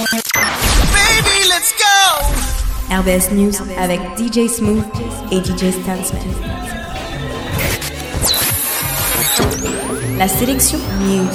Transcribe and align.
Baby, 0.00 1.44
let's 1.50 1.74
go! 1.76 2.24
RBS 2.88 3.32
News 3.32 3.52
avec 3.78 4.00
DJ 4.16 4.48
Smooth 4.48 4.82
et 5.30 5.44
DJ 5.44 5.72
Stansman. 5.72 6.22
La 10.16 10.26
sélection 10.26 10.78
News. 11.02 11.28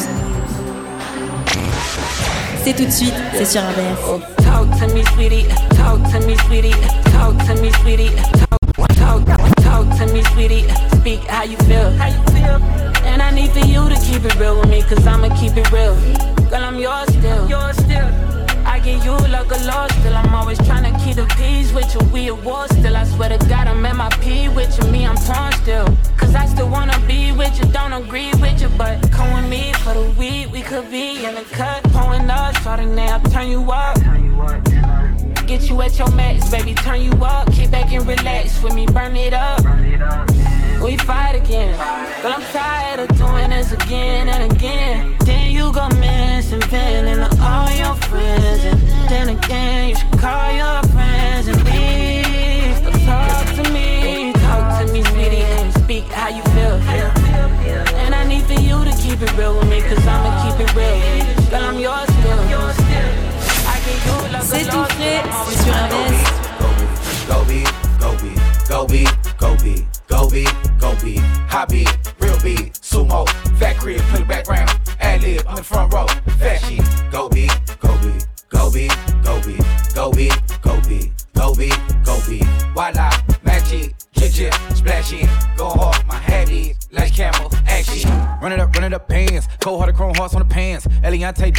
C'est 2.63 2.73
tout 2.75 2.86
de 2.86 2.91
suite, 2.91 3.13
c'est 3.36 3.46
sur 3.46 3.62
RBS. 3.62 4.24
Talk 4.38 4.68
to 4.79 4.96
me, 4.96 5.04
sweetie. 5.13 5.46
Talk 5.76 6.02
to 6.12 6.26
me, 6.26 6.36
sweetie. 6.47 6.74
Talk 7.12 7.38
to 7.46 7.62
me, 7.62 7.70
sweetie. 7.82 8.16
Talk, 8.97 9.26
talk, 9.26 9.56
talk 9.62 9.97
to 10.00 10.12
me, 10.12 10.24
sweetie. 10.34 10.66
Speak 10.96 11.20
how 11.28 11.44
you 11.44 11.58
feel. 11.68 11.92
How 12.00 12.08
you 12.08 12.24
feel? 12.34 12.60
And 13.06 13.22
I 13.22 13.29
need 13.29 13.52
for 13.52 13.60
you 13.60 13.88
to 13.88 13.96
keep 14.02 14.26
it 14.26 14.36
real 14.40 14.60
with 14.60 14.70
me, 14.70 14.82
cause 14.82 15.06
I'ma 15.06 15.29
keep 15.40 15.56
it 15.56 15.72
real. 15.72 15.96
Girl, 16.50 16.63
I'm 16.63 16.80
yours 16.80 17.09
still. 17.09 17.48
Yours 17.48 17.76
still. 17.77 18.15
You 18.86 19.17
like 19.30 19.49
a 19.49 19.66
loss 19.66 19.91
still. 19.95 20.16
I'm 20.16 20.34
always 20.36 20.59
trying 20.59 20.84
to 20.84 21.00
keep 21.04 21.16
the 21.16 21.26
peace 21.38 21.73
with 21.73 21.91
you. 21.96 22.02
We 22.14 22.28
at 22.28 22.44
war 22.44 22.68
still. 22.68 22.96
I 22.96 23.04
swear 23.04 23.30
to 23.30 23.38
God, 23.48 23.68
I'm 23.68 23.84
at 23.84 23.96
my 23.96 24.09
P 24.22 24.48
with 24.48 24.78
you. 24.78 24.92
Me, 24.92 25.08
I'm 25.08 25.16
torn 25.18 25.52
still. 25.54 25.88
Cause 26.18 26.36
I 26.36 26.46
still 26.46 26.70
wanna 26.70 27.00
be 27.08 27.32
with 27.32 27.58
you. 27.58 27.66
Don't 27.72 27.94
agree 27.94 28.32
with 28.40 28.62
you, 28.62 28.70
but 28.78 29.12
come 29.12 29.34
with 29.34 29.50
me 29.50 29.73
for 29.73 29.95
the 29.95 30.14
weed. 30.20 30.52
We 30.52 30.62
could 30.62 30.92
be 30.92 31.26
in 31.26 31.34
the 31.34 31.42
cut. 31.52 31.82
Pulling 31.94 32.30
up, 32.30 32.56
starting 32.58 32.94
now. 32.95 33.18
Turn 33.34 33.50
you 33.50 33.72
up. 33.72 33.98
Get 35.48 35.70
you 35.70 35.81
at 35.81 35.98
your 35.98 36.12
max, 36.12 36.50
baby. 36.50 36.76
Turn 36.76 37.02
you 37.02 37.12
up. 37.23 37.52
Kick 37.52 37.72
back 37.72 37.92
and 37.92 38.08
relax 38.08 38.62
with 38.62 38.76
me. 38.76 38.86
Burn 38.86 39.16
it 39.16 39.34
up. 39.34 39.64
We 40.84 40.98
fight 40.98 41.36
again. 41.36 41.76
But 42.22 42.34
I'm 42.34 42.42
tired 42.54 43.00
of 43.00 43.17
doing 43.17 43.50
this 43.50 43.72
again 43.72 44.30
and 44.30 44.52
again. 44.52 45.16
Then 45.22 45.52
you 45.52 45.72
go 45.73 45.88
missing, 45.90 46.62
feeling 46.62 47.20
all 47.40 47.72
your 47.72 47.95
friends. 47.95 48.66
And 48.66 48.84
then 49.09 49.30
again, 49.30 49.90
you 49.90 49.95
should 49.95 50.20
call 50.20 50.52
your 50.52 50.82
friends 50.94 51.48
and 51.48 51.64
leave. 51.66 52.84
But 52.84 52.94
talk 53.06 53.45
to 53.56 53.64
me, 53.72 54.34
talk 54.34 54.86
to 54.86 54.92
me, 54.94 55.03
sweetie, 55.03 55.42
and 55.58 55.73
speak 55.73 56.06
how 56.06 56.30
you 56.30 56.44
feel. 56.53 56.75
And 58.03 58.14
I 58.16 58.26
need 58.28 58.44
for 58.44 58.53
you 58.53 58.83
to 58.83 58.92
keep 59.02 59.22
it 59.22 59.31
real 59.38 59.58
with 59.58 59.70
me, 59.70 59.81
cause 59.81 60.06
I'ma 60.06 60.31
keep 60.44 60.59
it 60.67 60.76
real. 60.76 61.50
Girl, 61.50 61.64
I'm 61.64 61.80
yours 61.80 62.09
still. 62.20 62.39
I 63.67 63.80
get 63.86 64.06
you 64.06 64.17
like 64.33 64.42
a 64.42 64.45
C'est 64.45 64.66
tout 64.70 64.78
lost 64.78 64.92
frais, 64.94 65.22
still. 65.22 65.45
c'est 65.48 65.58
sur 65.64 65.73
RBS. 65.73 66.45
Go 67.28 67.44
be, 67.45 67.64
go 68.00 68.09
be, 68.22 68.31
go 68.70 68.86
be, 68.86 69.03
go 69.39 69.56
be, 69.64 69.86
go 70.09 70.30
be, 70.30 70.44
go 70.80 70.92
be, 71.03 71.16
high 71.50 71.95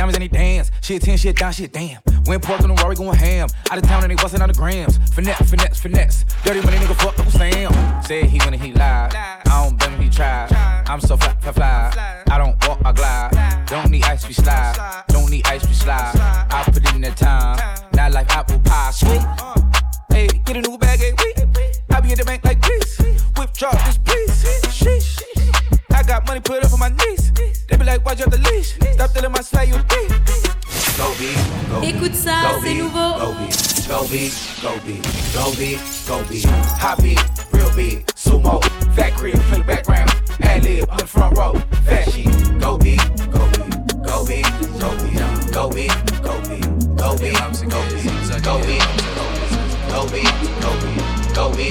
diamonds 0.06 0.16
and 0.16 0.22
they 0.22 0.38
dance. 0.38 0.70
Shit 0.82 1.02
10, 1.02 1.16
shit 1.18 1.36
down, 1.36 1.52
shit 1.52 1.72
damn. 1.72 2.00
Win 2.26 2.40
pork 2.40 2.60
on 2.60 2.74
the 2.74 2.82
Rory 2.82 2.96
going 2.96 3.16
ham. 3.16 3.48
Out 3.70 3.78
of 3.78 3.84
town 3.84 4.02
and 4.02 4.10
they 4.10 4.16
busting 4.16 4.40
on 4.40 4.48
the 4.48 4.54
grams. 4.54 4.98
Finesse, 5.14 5.50
finesse, 5.50 5.80
finesse. 5.80 6.24
Dirty 6.44 6.60
money 6.62 6.76
nigga 6.78 6.96
fuck 6.96 7.18
Uncle 7.18 7.32
Sam. 7.32 8.02
Said 8.02 8.24
he 8.24 8.38
wanna 8.38 8.56
he 8.56 8.72
live. 8.72 9.12
I 9.14 9.42
don't 9.44 9.78
blame 9.78 9.92
him, 9.92 10.02
he 10.02 10.10
tried. 10.10 10.52
I'm 10.86 11.00
so 11.00 11.16
fly. 11.16 11.35
Be, 34.16 34.30
go 34.62 34.72
be, 34.86 34.96
go 35.34 35.52
be, 35.58 35.78
go 36.08 36.24
be. 36.28 36.40
Hot 36.80 36.96
beat, 37.02 37.20
real 37.52 37.70
beat, 37.76 38.06
sumo, 38.16 38.64
fat 38.94 39.12
crib, 39.12 39.38
play 39.48 39.58
the 39.58 39.64
background. 39.64 40.10
Ad 40.40 40.62
lib, 40.64 40.88
in 40.88 40.96
the 40.96 41.06
front 41.06 41.36
row. 41.36 41.52
Fat 41.84 42.10
shit, 42.10 42.26
go 42.58 42.78
be, 42.78 42.96
go 43.30 43.44
be, 43.52 43.60
go 44.08 44.24
be, 44.24 44.40
go 44.80 44.90
be, 44.96 45.10
go 45.52 45.68
be, 45.68 45.88
go 46.22 46.38
be, 46.48 46.60
go 46.96 47.12
be, 47.18 47.28
go 47.28 47.28
be, 47.28 47.30
go 47.68 47.82
be, 47.92 48.08
go 48.40 48.56
be, 48.64 48.80
go 49.84 50.00
be, 50.06 50.24
go 51.34 51.50
be, 51.52 51.68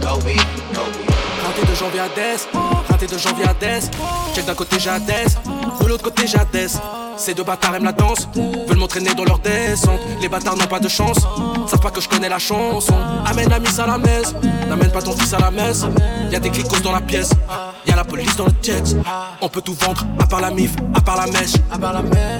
go 0.00 0.18
be, 0.26 0.36
go 0.74 0.84
be. 0.90 1.04
Raté 1.44 1.66
de 1.66 1.74
janvier 1.74 2.00
à 2.00 2.08
Dess, 2.08 2.48
raté 2.88 3.06
de 3.06 3.18
janvier 3.18 3.44
à 3.48 3.54
Dess. 3.54 3.90
Check 4.34 4.44
d'un 4.44 4.54
côté 4.54 4.76
Hadès, 4.88 5.36
de 5.80 5.86
l'autre 5.86 6.02
côté 6.02 6.24
Hadès. 6.36 6.80
Ces 7.18 7.34
deux 7.34 7.42
bâtards 7.42 7.74
aiment 7.74 7.84
la 7.84 7.92
danse, 7.92 8.28
veulent 8.68 8.78
m'entraîner 8.78 9.12
dans 9.12 9.24
leur 9.24 9.40
descente. 9.40 9.98
Les 10.20 10.28
bâtards 10.28 10.56
n'ont 10.56 10.66
pas 10.66 10.78
de 10.78 10.88
chance, 10.88 11.18
savent 11.66 11.80
pas 11.80 11.90
que 11.90 12.00
je 12.00 12.08
connais 12.08 12.28
la 12.28 12.38
chanson. 12.38 12.94
Amène 13.26 13.48
la 13.48 13.58
miss 13.58 13.78
à 13.80 13.86
la 13.86 13.98
messe, 13.98 14.34
n'amène 14.68 14.90
pas 14.90 15.02
ton 15.02 15.12
fils 15.12 15.34
à 15.34 15.38
la 15.38 15.50
messe. 15.50 15.84
Y'a 16.30 16.38
des 16.38 16.50
clicos 16.50 16.80
dans 16.80 16.92
la 16.92 17.00
pièce, 17.00 17.30
y'a 17.86 17.96
la 17.96 18.04
police 18.04 18.36
dans 18.36 18.44
le 18.44 18.52
jet. 18.62 18.96
On 19.40 19.48
peut 19.48 19.60
tout 19.60 19.74
vendre, 19.74 20.06
à 20.20 20.26
part 20.26 20.40
la 20.40 20.50
mif, 20.50 20.70
à 20.94 21.00
part 21.00 21.16
la 21.16 21.26
mèche. 21.26 21.54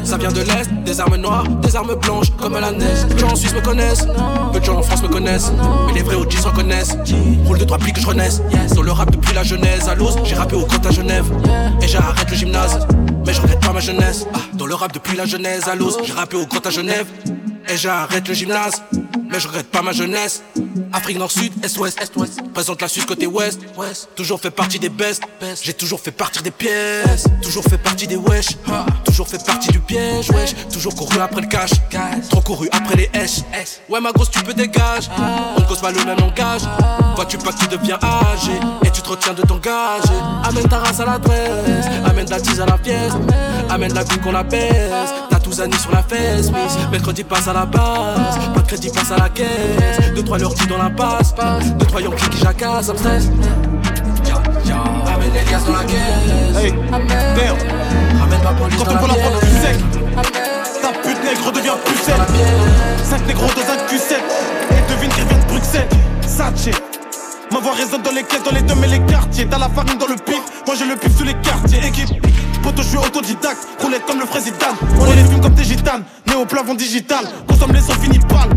Ça 0.05 0.17
vient 0.17 0.31
de 0.31 0.43
l'Est, 0.43 0.73
des 0.85 1.01
armes 1.01 1.17
noires, 1.17 1.47
des 1.49 1.75
armes 1.75 1.95
blanches, 1.97 2.31
comme 2.37 2.59
la 2.59 2.71
neige. 2.71 2.99
Gens 3.19 3.33
en 3.33 3.37
Suisse 3.37 3.55
me 3.55 3.61
connaissent, 3.61 4.07
peu 4.53 4.61
de 4.61 4.71
en 4.71 4.83
France 4.83 5.03
me 5.03 5.09
connaissent. 5.09 5.53
Mais 5.89 5.95
les 5.95 6.03
vrais 6.03 6.17
OGs 6.17 6.33
se 6.35 6.47
reconnaissent. 6.47 6.97
Roule 7.47 7.59
de 7.59 7.65
trois 7.65 7.79
plis 7.79 7.93
que 7.93 8.01
je 8.01 8.07
renaisse. 8.07 8.41
Dans 8.75 8.83
le 8.83 8.93
rap 8.93 9.11
depuis 9.11 9.35
la 9.35 9.43
jeunesse, 9.43 9.89
à 9.89 9.97
l'os, 9.97 10.15
j'ai 10.25 10.37
rappé 10.37 10.55
au 10.55 10.65
compte 10.65 10.87
à 10.87 10.91
Genève. 10.93 11.27
Et 11.83 11.89
j'arrête 11.89 12.31
le 12.31 12.37
gymnase, 12.37 12.87
mais 13.27 13.33
je 13.33 13.41
regrette 13.41 13.61
pas 13.61 13.73
ma 13.73 13.81
jeunesse. 13.81 14.27
Le 14.69 14.75
rap 14.75 14.93
depuis 14.93 15.17
la 15.17 15.25
jeunesse, 15.25 15.67
à 15.67 15.75
l'os, 15.75 15.97
j'ai 16.05 16.13
rappé 16.13 16.37
au 16.37 16.47
compte 16.47 16.67
à 16.67 16.71
Genève. 16.71 17.07
Et 17.71 17.77
j'arrête 17.77 18.29
le 18.29 18.35
gymnase, 18.35 18.83
mais 19.31 19.41
je 19.41 19.49
regrette 19.49 19.71
pas 19.71 19.83
ma 19.83 19.93
jeunesse. 19.93 20.43
Afrique 20.93 21.19
Nord 21.19 21.31
Sud, 21.31 21.53
Est 21.63 21.77
Ouest, 21.79 22.01
Est 22.01 22.17
Ouest. 22.17 22.41
Présente 22.53 22.81
la 22.81 22.89
Suisse 22.89 23.05
côté 23.05 23.27
Ouest, 23.27 23.61
Ouest. 23.77 24.09
Toujours 24.17 24.41
fait 24.41 24.51
partie 24.51 24.79
des 24.79 24.89
best, 24.89 25.23
J'ai 25.63 25.75
toujours 25.75 26.01
fait 26.01 26.11
partir 26.11 26.43
des 26.43 26.51
pièces, 26.51 27.25
toujours 27.43 27.65
fait 27.65 27.79
partie 27.79 28.07
des 28.07 28.17
wesh, 28.17 28.49
toujours 29.05 29.29
fait 29.29 29.45
partie 29.45 29.71
du 29.71 29.81
piège, 29.81 30.31
wesh. 30.31 30.55
Toujours 30.73 30.95
couru 30.95 31.19
après 31.21 31.41
le 31.41 31.47
cash, 31.47 31.71
trop 32.31 32.41
couru 32.41 32.69
après 32.73 32.97
les 32.97 33.11
S. 33.15 33.45
Ouais 33.89 34.01
ma 34.01 34.13
grosse 34.13 34.31
tu 34.31 34.43
peux 34.43 34.55
dégager, 34.55 35.09
on 35.57 35.61
ne 35.61 35.67
cause 35.67 35.81
pas 35.81 35.91
le 35.91 36.05
même 36.05 36.19
langage. 36.19 36.63
Vois-tu 37.17 37.39
pas 37.39 37.53
que 37.53 37.59
tu 37.59 37.69
deviens 37.69 37.99
âgé? 38.03 38.53
Et 38.85 38.91
tu 38.91 39.03
te 39.03 39.09
retiens 39.09 39.35
de 39.35 39.43
t'engager. 39.43 40.09
Amène 40.45 40.69
ta 40.69 40.79
race 40.79 41.01
à 41.01 41.05
l'adresse, 41.05 41.87
amène 42.07 42.31
la 42.31 42.41
tease 42.41 42.61
à 42.61 42.67
la 42.67 42.79
pièce, 42.79 43.13
amène 43.69 43.93
la 43.93 44.05
vie 44.05 44.19
qu'on 44.19 44.33
la 44.33 44.43
baisse. 44.43 45.11
T'as 45.29 45.41
tous 45.41 45.61
amis 45.61 45.79
sur 45.79 45.91
la 45.91 46.03
fesse, 46.03 46.47
miss. 46.47 46.79
Mercredi 46.91 47.25
passe 47.25 47.49
à 47.49 47.53
la 47.53 47.67
base, 47.67 48.39
pas 48.55 48.61
de 48.61 48.67
crédit 48.67 48.91
passe 48.91 49.11
à 49.11 49.17
la 49.17 49.18
caisse. 49.29 50.13
Deux 50.15 50.23
trois 50.23 50.39
dit 50.39 50.67
dans 50.69 50.79
la 50.79 50.91
passe, 50.91 51.35
deux 51.79 51.87
trois 51.87 52.01
Yankees 52.01 52.29
qui 52.31 52.39
jacassent, 52.39 52.87
ça 52.87 52.93
me 52.93 52.99
stresse. 52.99 53.31
Amène 55.07 55.33
les 55.33 55.51
gaz 55.51 55.65
dans 55.65 55.73
la 55.73 55.85
caisse. 55.85 56.63
Hey. 56.63 56.75
Ramène 56.91 58.43
ma 58.45 58.53
police 58.53 58.77
Quand 58.79 58.91
on 58.91 58.95
la 58.95 59.01
peut 59.01 59.07
la 59.09 59.15
prendre 59.15 59.39
plus 59.39 59.51
sec, 59.51 59.77
ta 60.83 60.89
pute 60.89 61.25
nègre 61.25 61.53
devient 61.53 61.77
pucelle. 61.85 62.21
5 63.05 63.27
négros 63.27 63.47
dans 63.47 63.73
un 63.73 63.77
Q7, 63.87 64.15
et 64.71 64.93
devine 64.93 65.11
qui 65.11 65.21
vient 65.23 65.39
de 65.39 65.45
Bruxelles. 65.49 65.89
Satché. 66.27 66.73
Ma 67.51 67.61
voix 67.61 67.73
résonne 67.73 68.03
dans 68.03 68.13
les 68.13 68.23
caisses, 68.23 68.43
dans 68.43 68.51
les 68.51 68.63
deux 68.63 68.75
et 68.85 68.89
les 68.89 69.01
quartiers. 69.07 69.47
T'as 69.47 69.59
la 69.59 69.69
farine 69.71 69.99
dans 69.99 70.07
le 70.07 70.17
pif, 70.17 70.43
moi 70.67 70.77
j'ai 70.79 70.85
le 70.85 70.97
pif 70.97 71.17
sous 71.17 71.25
les 71.25 71.35
quartiers. 71.35 71.79
Équipe, 71.87 72.09
poto, 72.63 72.83
je 72.83 72.89
suis 72.89 72.99
autodidacte, 72.99 73.67
roulette 73.81 74.05
comme 74.07 74.21
le 74.21 74.27
frère 74.27 74.43
Zidane. 74.43 74.77
On 75.01 75.05
les 75.07 75.25
fume 75.25 75.41
comme 75.41 75.55
des 75.55 75.65
gitanes, 75.65 76.03
né 76.27 76.35
au 76.35 76.45
plafond 76.45 76.75
digital. 76.75 77.25
Consomme 77.49 77.73
les 77.73 77.81
sons 77.81 77.95
finis 77.95 78.19
pâle. 78.19 78.51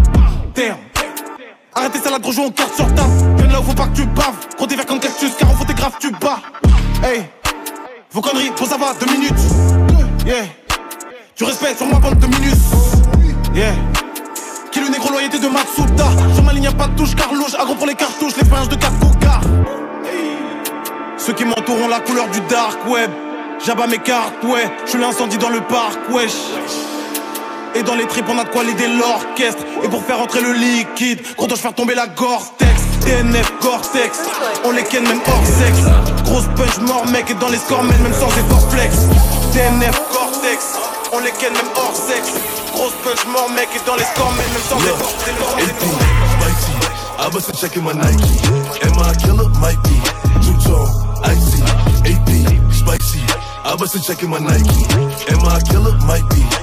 Arrêtez 1.74 2.00
ça 2.00 2.12
la 2.12 2.20
gros 2.20 2.32
joue 2.32 2.44
en 2.44 2.50
carte 2.50 2.76
sur 2.76 2.86
table. 2.94 3.10
Viens 3.38 3.48
là 3.48 3.60
où 3.62 3.64
faut 3.64 3.74
pas 3.74 3.88
que 3.88 3.96
tu 3.96 4.06
baves. 4.06 4.48
Gros 4.58 4.68
des 4.68 4.76
verres 4.76 4.86
comme 4.86 5.00
cactus, 5.00 5.32
car 5.38 5.50
on 5.50 5.56
photographe, 5.56 5.98
tu 6.00 6.12
bats. 6.12 6.42
Hey, 7.04 7.24
vos 8.12 8.22
conneries, 8.22 8.52
bon 8.58 8.66
ça 8.66 8.78
va, 8.78 8.94
deux 8.94 9.12
minutes. 9.12 9.40
Yeah, 10.26 10.46
tu 11.36 11.46
respectes 11.46 11.78
sur 11.78 11.88
ma 11.88 12.00
bande 12.00 12.20
de 12.20 12.28
minus. 12.28 12.58
Yeah. 13.56 13.74
Qui 14.72 14.80
le 14.80 14.90
négro 14.90 15.10
loyauté 15.10 15.38
de 15.40 15.48
Matsuda 15.48 16.06
Sur 16.34 16.44
ma 16.44 16.54
ligne 16.54 16.64
y'a 16.64 16.72
pas 16.72 16.88
de 16.88 16.96
touche 16.96 17.14
carlouche 17.14 17.54
Agro 17.56 17.76
pour 17.76 17.88
les 17.88 17.96
cartouches, 17.96 18.38
l'expérience 18.38 18.70
de 18.70 18.76
4 18.76 19.00
cocards 19.00 19.42
Ceux 21.18 21.34
qui 21.34 21.44
m'entourent 21.44 21.82
ont 21.82 21.90
la 21.90 22.00
couleur 22.00 22.30
du 22.30 22.40
dark 22.42 22.80
web 22.88 23.12
J'abats 23.66 23.88
mes 23.88 23.98
cartes, 23.98 24.42
ouais 24.46 24.72
Je 24.86 24.98
l'incendie 24.98 25.38
dans 25.38 25.50
le 25.50 25.60
parc, 25.60 26.00
wesh 26.10 26.32
Et 27.76 27.84
dans 27.84 27.96
les 27.96 28.06
tripes 28.06 28.26
on 28.30 28.38
a 28.38 28.44
de 28.44 28.50
quoi 28.50 28.64
l'aider 28.64 28.88
l'orchestre 28.88 29.64
Et 29.84 29.88
pour 29.88 30.04
faire 30.04 30.22
entrer 30.22 30.42
le 30.42 30.54
liquide 30.54 31.20
Gros 31.38 31.48
dois 31.48 31.58
faire 31.58 31.74
tomber 31.74 31.96
la 31.96 32.08
Gore-Tex 32.08 32.82
TNF 33.02 33.52
Gore-Tex 33.62 34.20
On 34.66 34.72
les 34.72 34.84
ken 34.84 35.04
même 35.04 35.22
hors 35.28 35.46
sexe 35.46 36.24
Grosse 36.26 36.50
punch 36.56 36.78
mort 36.80 37.06
mec 37.08 37.30
Et 37.30 37.34
dans 37.36 37.50
les 37.50 37.58
scores 37.58 37.84
même, 37.84 38.02
même 38.02 38.14
sans 38.14 38.28
effort 38.28 38.70
flex 38.72 38.96
TNF 39.54 40.02
Gore-Tex 40.12 40.78
On 41.14 41.20
les 41.20 41.32
ken 41.32 41.54
même 41.54 41.72
hors 41.76 41.96
sexe 41.96 42.34
grosse 42.82 42.94
punch, 43.04 43.26
mort 43.28 43.50
mec, 43.50 43.70
et 43.76 43.86
dans 43.86 43.96
les 43.96 44.04
scores, 44.04 44.34
mais 44.38 44.48
même 44.54 44.66
sans 44.68 44.80
le 44.80 44.92
Spicy, 46.42 46.74
I 47.20 47.30
bust 47.32 47.50
a 47.50 47.54
check 47.54 47.78
in 47.78 47.84
my 47.84 47.94
Nike. 47.94 48.42
Am 48.82 48.98
I 48.98 49.12
a 49.12 49.16
killer? 49.16 49.50
Might 49.62 49.82
be. 49.84 49.96
Icy. 51.24 51.62
AP, 52.10 52.30
spicy. 52.74 53.22
I 53.64 53.76
bust 53.78 53.96
a 53.96 54.02
check 54.02 54.24
in 54.24 54.30
my 54.30 54.40
Nike. 54.40 54.86
Am 55.30 55.46
I 55.46 55.58
a 55.58 55.62
killer? 55.62 55.96
Might 56.08 56.28
be. 56.30 56.61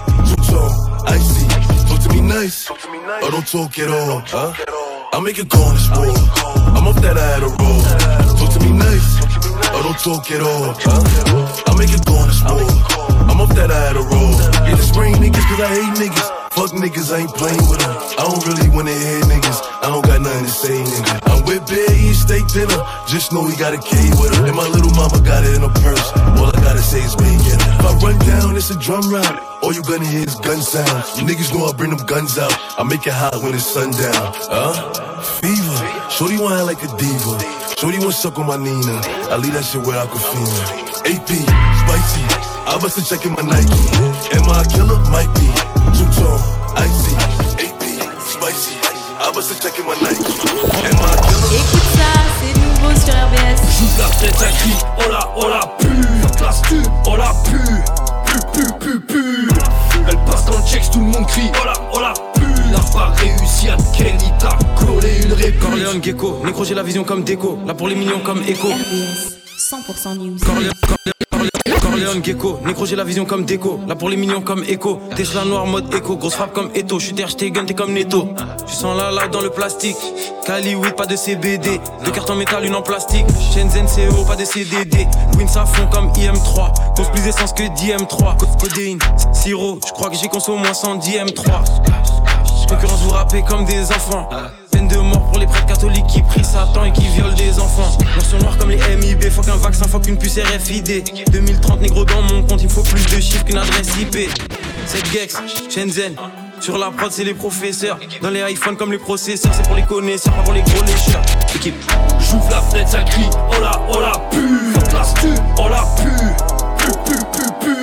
Icy. 1.08 1.49
Talk 1.88 2.00
to 2.05 2.08
me 2.12 2.20
nice, 2.20 2.69
or 2.69 2.76
oh, 2.76 3.31
don't 3.31 3.49
talk 3.49 3.78
at 3.78 3.88
all. 3.88 4.20
Huh? 4.28 4.52
I 5.12 5.20
make 5.20 5.38
it 5.38 5.49
go 5.49 5.56
on 5.56 5.75
this 5.75 5.88
road. 5.88 6.12
I'm 6.76 6.87
off 6.87 7.00
that 7.00 7.16
I 7.16 7.26
had 7.32 7.43
a 7.43 7.50
roll. 7.56 7.81
Talk 8.37 8.52
to 8.52 8.60
me 8.60 8.72
nice, 8.76 9.08
or 9.72 9.81
oh, 9.81 9.82
don't 9.88 10.00
talk 10.05 10.31
at 10.31 10.43
all. 10.44 10.76
Huh? 10.76 11.64
I 11.64 11.72
make 11.81 11.93
it 11.96 12.05
go 12.05 12.12
on 12.12 12.28
this 12.28 12.44
road. 12.44 12.69
I'm 13.25 13.40
off 13.40 13.55
that 13.56 13.72
I 13.72 13.81
had 13.88 13.96
a 13.96 14.05
roll. 14.05 14.37
Yeah, 14.69 14.76
the 14.76 14.84
spring 14.84 15.14
niggas, 15.16 15.44
cause 15.49 15.60
I 15.64 15.69
hate 15.81 15.94
niggas. 15.96 16.28
Fuck 16.52 16.76
niggas, 16.76 17.08
I 17.08 17.25
ain't 17.25 17.34
playing 17.40 17.64
with 17.72 17.81
them. 17.81 17.94
I 18.19 18.22
don't 18.28 18.44
really 18.44 18.69
wanna 18.69 18.93
hear 18.93 19.20
niggas. 19.32 19.58
I 19.81 19.88
don't 19.88 20.05
got 20.05 20.20
nothing 20.20 20.44
to 20.44 20.50
say, 20.50 20.76
nigga. 20.76 21.12
I'm 21.31 21.40
with 21.49 21.64
Bear, 21.70 21.88
eat 21.88 22.20
steak 22.20 22.44
dinner. 22.52 22.81
Just 23.08 23.32
know 23.32 23.46
he 23.49 23.56
got 23.56 23.72
a 23.72 23.81
K 23.81 23.96
with 24.20 24.34
her. 24.37 24.44
And 24.44 24.56
my 24.56 24.69
little 24.69 24.93
mama 24.93 25.25
got 25.25 25.40
it 25.44 25.56
in 25.56 25.62
her 25.64 25.72
purse. 25.81 26.12
All 26.37 26.52
I 26.52 26.58
gotta 26.60 26.84
say 26.84 27.00
is 27.00 27.16
me, 27.16 27.32
get. 27.49 27.56
If 27.56 27.87
I 27.87 27.93
run 28.05 28.19
down, 28.26 28.56
it's 28.56 28.69
a 28.69 28.78
drum 28.78 29.08
round. 29.08 29.38
All 29.69 29.75
you 29.75 29.82
gonna 29.82 30.09
hear 30.09 30.25
is 30.25 30.35
gun 30.37 30.62
sound. 30.62 30.88
You 31.20 31.29
niggas 31.29 31.53
know 31.53 31.67
I 31.69 31.76
bring 31.76 31.91
them 31.93 32.00
guns 32.06 32.38
out. 32.38 32.56
I 32.81 32.85
make 32.88 33.06
it 33.06 33.12
hot 33.12 33.37
when 33.44 33.53
it's 33.53 33.69
sundown. 33.69 34.32
Huh? 34.49 34.73
Fever. 35.44 36.09
Shorty 36.09 36.41
want 36.41 36.65
like 36.65 36.81
a 36.81 36.88
diva. 36.97 37.37
Shorty 37.76 38.00
want 38.00 38.17
suck 38.17 38.38
on 38.41 38.47
my 38.49 38.56
Nina. 38.56 38.97
I 39.29 39.37
leave 39.37 39.53
that 39.53 39.69
shit 39.69 39.85
where 39.85 40.00
I 40.00 40.09
can 40.09 40.25
feel 40.25 40.49
AP, 41.05 41.29
spicy. 41.85 42.25
I 42.65 42.81
bust 42.81 42.97
a 42.97 43.05
check 43.05 43.29
in 43.29 43.37
my 43.37 43.44
Nike. 43.44 43.76
Am 44.41 44.49
I 44.49 44.65
a 44.65 44.73
killer? 44.73 44.97
Might 45.12 45.29
be. 45.37 45.44
Too 45.93 46.09
tall, 46.17 46.41
icy. 46.73 47.12
AP, 47.61 47.85
spicy. 48.25 48.73
I 49.20 49.29
bust 49.37 49.53
a 49.53 49.55
check 49.61 49.76
in 49.76 49.85
my 49.85 50.00
Nike. 50.00 50.32
Am 50.81 50.97
I 50.97 51.12
a 51.12 51.17
killer? 51.29 51.61
Écoute 51.61 51.88
ça, 51.93 52.09
c'est 52.41 52.56
nouveau 52.56 52.97
sur 53.05 53.12
RBS. 53.12 53.61
Joue 53.76 53.93
la 54.00 54.09
tête, 54.17 54.32
un 54.32 54.53
cri, 54.65 54.73
oh 54.97 55.12
la, 55.12 55.29
oh 55.37 55.49
la 55.53 55.61
pu 55.76 55.93
Classe 56.38 56.62
tu, 56.62 56.81
oh 57.05 57.17
la 57.20 57.37
pu 57.44 58.07
Pu, 58.52 59.00
pu, 59.00 59.49
Elle 60.08 60.17
passe 60.25 60.44
dans 60.46 60.56
le 60.56 60.64
checks, 60.64 60.90
tout 60.93 61.00
le 61.00 61.06
monde 61.06 61.26
crie, 61.26 61.50
oh 61.61 61.64
la, 61.64 61.73
oh 61.93 62.00
la 62.00 62.12
pu 62.35 62.70
N'a 62.70 62.79
pas 62.93 63.12
réussi 63.17 63.69
à 63.69 63.76
Kenny, 63.96 64.31
t'as 64.38 64.56
collé 64.76 65.23
une 65.25 65.32
réplique 65.32 65.61
Corleone 65.61 66.02
Gecko, 66.02 66.40
Nécro 66.44 66.64
j'ai 66.64 66.75
la 66.75 66.82
vision 66.82 67.05
comme 67.05 67.25
déco, 67.25 67.58
là 67.67 67.75
pour 67.75 67.88
les 67.88 67.94
millions 67.94 68.20
comme 68.20 68.43
écho. 68.46 68.69
RBS, 68.69 69.37
100% 69.58 70.19
news. 70.19 70.37
Corleone, 70.44 70.73
Corleone, 70.87 71.18
Corleone, 71.76 72.25
Gecko, 72.25 72.59
Nécro 72.65 72.87
j'ai 72.87 72.97
la 72.97 73.05
vision 73.05 73.25
comme 73.25 73.44
déco, 73.44 73.81
là 73.87 73.94
pour 73.94 74.09
les 74.09 74.17
millions 74.17 74.41
comme 74.41 74.65
écho. 74.65 75.00
Tesla 75.17 75.44
noir 75.44 75.67
mode 75.67 75.93
écho, 75.94 76.17
grosse 76.17 76.35
frappe 76.35 76.53
comme 76.53 76.70
Eto, 76.75 76.99
j'suis 76.99 77.15
terre, 77.15 77.29
j't'ai 77.29 77.50
gun, 77.50 77.65
t'es 77.65 77.75
comme 77.75 77.93
Neto. 77.93 78.29
Tu 78.67 78.75
sens 78.75 78.97
la 78.97 79.11
live 79.11 79.31
dans 79.31 79.41
le 79.41 79.50
plastique, 79.50 79.97
Cali 80.47 80.75
oui 80.75 80.88
pas 80.97 81.06
de 81.06 81.17
CBD, 81.17 81.81
deux 82.05 82.11
cartes 82.11 82.31
en 82.31 82.37
métal, 82.37 82.65
une 82.65 82.75
en 82.75 82.82
plastique. 82.82 83.26
Shenzhen 83.55 83.87
CO, 83.87 84.25
pas 84.25 84.37
de 84.37 84.44
CDD, 84.44 85.06
Win 85.37 85.49
ça 85.49 85.67
fond 85.67 85.87
comme 85.93 86.11
IM3, 86.12 86.94
cause 86.97 87.11
plus 87.11 87.23
d'essence 87.23 87.53
que 87.53 87.62
d'IM3. 87.62 88.37
Codéine, 88.61 88.99
sirop, 89.32 89.79
j'crois 89.87 90.11
que 90.11 90.17
j'ai 90.17 90.29
consommé 90.29 90.61
moins 90.62 90.75
110 90.75 91.11
M3. 91.19 91.65
Concurrence 92.69 93.00
vous 93.00 93.11
rappez 93.11 93.43
comme 93.43 93.65
des 93.65 93.91
enfants. 93.91 94.29
De 94.86 94.96
mort 94.98 95.26
pour 95.26 95.38
les 95.38 95.46
prêtres 95.46 95.66
catholiques 95.66 96.06
qui 96.06 96.22
prient 96.22 96.44
Satan 96.44 96.84
et 96.84 96.92
qui 96.92 97.06
violent 97.08 97.34
des 97.34 97.58
enfants. 97.58 97.98
Noirs 98.00 98.25
sont 98.25 98.38
noirs 98.38 98.56
comme 98.56 98.70
les 98.70 98.78
MIB, 98.96 99.28
faut 99.28 99.42
qu'un 99.42 99.56
vaccin, 99.56 99.88
faut 99.88 99.98
qu'une 99.98 100.16
puce 100.16 100.38
RFID. 100.38 101.04
2030 101.32 101.80
négro 101.82 102.04
dans 102.04 102.22
mon 102.22 102.42
compte, 102.44 102.62
il 102.62 102.69
faut 102.70 102.82
plus 102.82 103.04
de 103.04 103.20
chiffres 103.20 103.44
qu'une 103.44 103.58
adresse 103.58 103.88
IP. 104.00 104.30
Cette 104.86 105.10
Gex, 105.12 105.36
Shenzhen. 105.69 106.14
Sur 106.60 106.78
la 106.78 106.90
prod, 106.90 107.10
c'est 107.10 107.25
les 107.25 107.34
professeurs. 107.34 107.98
Dans 108.22 108.30
les 108.30 108.40
iPhones 108.52 108.76
comme 108.76 108.92
les 108.92 108.98
processeurs, 108.98 109.52
c'est 109.52 109.66
pour 109.66 109.75
les 109.75 109.82
connaisseurs, 109.82 110.32
pas 110.34 110.42
pour 110.42 110.54
les 110.54 110.62
gros 110.62 110.82
lécheurs. 110.82 111.22
Équipe. 111.56 111.74
J'ouvre 112.20 112.48
la 112.50 112.60
fenêtre, 112.62 112.90
ça 112.90 113.02
crie, 113.02 113.28
oh 113.34 113.60
la, 113.60 113.81
oh 113.90 114.00
la 114.00 114.12
pu 114.31 114.72
Classe 114.88 115.14
tu, 115.20 115.28
oh 115.58 115.69
la 115.69 115.82
pu 115.96 116.08
Pu, 116.78 116.92
pu, 117.04 117.19
pu, 117.32 117.66
pu 117.66 117.76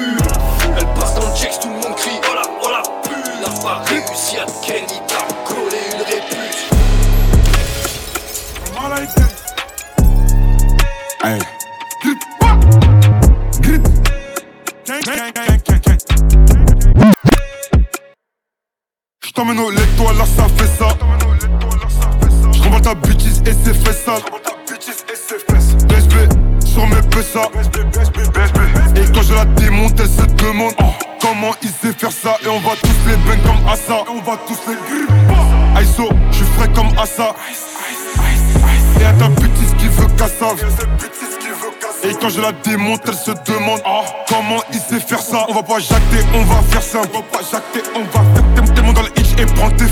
Elle 0.77 0.87
passe 0.99 1.15
dans 1.15 1.27
le 1.27 1.35
checks, 1.35 1.59
tout 1.61 1.67
le 1.67 1.75
monde 1.75 1.95
crie, 1.97 2.19
oh 2.23 2.35
la, 2.35 2.43
oh 2.63 2.69
la 2.71 2.81
pu 3.07 3.15
N'a 3.41 3.61
pas 3.61 3.83
réussi 3.85 4.37
à 4.37 4.45
Kenny, 4.65 5.01
J't'emmène 19.35 19.59
au 19.59 19.69
lait, 19.69 19.81
là 20.17 20.25
ça 20.25 20.47
fait 20.55 20.77
ça. 20.79 20.87
J'renvoie 22.53 22.79
ta 22.79 22.95
bitches 22.95 23.41
et 23.45 23.51
c'est 23.51 23.73
fait 23.73 23.91
ça. 23.91 24.13
BSB 25.89 26.65
sur 26.65 26.87
mes 26.87 27.01
PSA. 27.01 27.41
Et 28.95 29.11
quand 29.13 29.23
je 29.23 29.33
la 29.33 29.43
démonte, 29.43 29.99
elle 29.99 30.07
se 30.07 30.25
demande 30.41 30.71
oh, 30.79 30.85
comment 31.19 31.53
il 31.61 31.67
sait 31.67 31.91
faire 31.91 32.13
ça. 32.13 32.37
Et 32.45 32.47
on 32.47 32.61
va 32.61 32.77
tous 32.81 33.09
les 33.09 33.17
bang 33.27 33.41
comme 33.43 33.67
Assa. 33.67 34.05
Et 34.07 34.09
on 34.09 34.21
va 34.21 34.37
tous 34.47 34.57
les 34.69 34.75
gripper. 34.75 35.81
Aiso, 35.81 36.09
j'suis 36.31 36.45
frais 36.57 36.71
comme 36.73 36.97
Assa. 36.97 37.35
Et 39.01 39.03
à 39.03 39.11
ta 39.11 39.27
bêtise 39.27 39.75
qui 39.77 39.89
veut 39.89 40.07
ça. 40.17 40.55
Et 42.05 42.13
quand 42.21 42.29
je 42.29 42.39
la 42.39 42.53
démonte, 42.53 43.01
elle 43.05 43.15
se 43.15 43.31
demande 43.31 43.81
oh, 43.85 44.05
comment 44.29 44.63
il 44.71 44.79
sait 44.79 45.01
faire 45.01 45.19
ça. 45.19 45.45
On 45.49 45.53
va 45.53 45.63
pas 45.63 45.79
jacter, 45.79 46.23
on 46.33 46.43
va 46.43 46.61
faire 46.69 46.83
ça. 46.83 46.99
On 46.99 47.17
va 47.17 47.23
pas 47.23 47.43
jacter, 47.51 47.81
on 47.95 48.03
va 48.03 48.23
faire. 48.55 48.64
Prends 49.55 49.71
tes. 49.71 49.85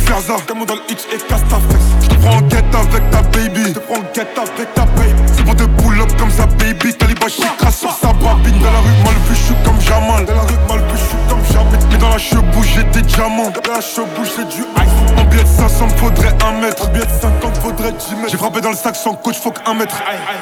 T'es 0.47 0.53
mon 0.53 0.65
dans 0.65 0.75
le 0.75 0.81
hitch 0.89 1.05
et 1.11 1.17
casse 1.17 1.41
ta 1.49 1.57
fesse. 1.57 1.89
Je 2.03 2.07
te 2.09 2.15
prends 2.21 2.37
en 2.37 2.41
guette 2.41 2.75
avec 2.75 3.09
ta 3.09 3.21
baby. 3.23 3.63
Je 3.65 3.73
te 3.73 3.79
prends 3.79 3.95
en 3.95 4.13
guette 4.13 4.37
avec 4.37 4.73
ta 4.75 4.85
baby. 4.85 5.21
C'est 5.35 5.43
bon 5.43 5.53
de 5.53 5.65
pull 5.81 6.01
up 6.01 6.11
comme 6.19 6.29
ça, 6.29 6.45
baby. 6.45 6.93
Taliban 6.93 7.27
chicra 7.27 7.71
sur 7.71 7.91
sa 7.91 8.13
babine. 8.13 8.59
Dans 8.59 8.71
la 8.71 8.79
rue, 8.79 9.03
mal 9.03 9.15
vu, 9.27 9.35
j'suis 9.35 9.55
comme 9.65 9.81
Jamal. 9.81 10.25
Dans 10.25 10.35
la 10.35 10.41
rue, 10.41 10.59
mal 10.69 10.79
vu, 10.79 10.97
j'suis 10.97 11.17
comme 11.27 11.43
Jamal. 11.51 11.79
Mais 11.89 11.97
dans 11.97 12.09
la 12.09 12.17
chebouche, 12.17 12.52
j'ai 12.73 12.83
des 12.85 13.01
diamants. 13.01 13.51
La 13.67 13.81
chebouche, 13.81 14.29
j'ai 14.37 14.45
du 14.45 14.61
ice. 14.61 15.17
En 15.17 15.23
billet 15.25 15.43
de 15.43 15.47
500, 15.47 15.89
faudrait 15.97 16.35
un 16.43 16.59
mètre. 16.59 16.83
En 16.83 16.91
billet 16.91 17.05
de 17.05 17.21
50, 17.21 17.57
faudrait 17.57 17.91
10 17.91 18.15
mètres. 18.15 18.29
J'ai 18.29 18.37
frappé 18.37 18.61
dans 18.61 18.71
le 18.71 18.75
sac 18.75 18.95
sans 18.95 19.13
coach, 19.13 19.39
faut 19.39 19.51
qu'un 19.51 19.73
mètre. 19.73 19.95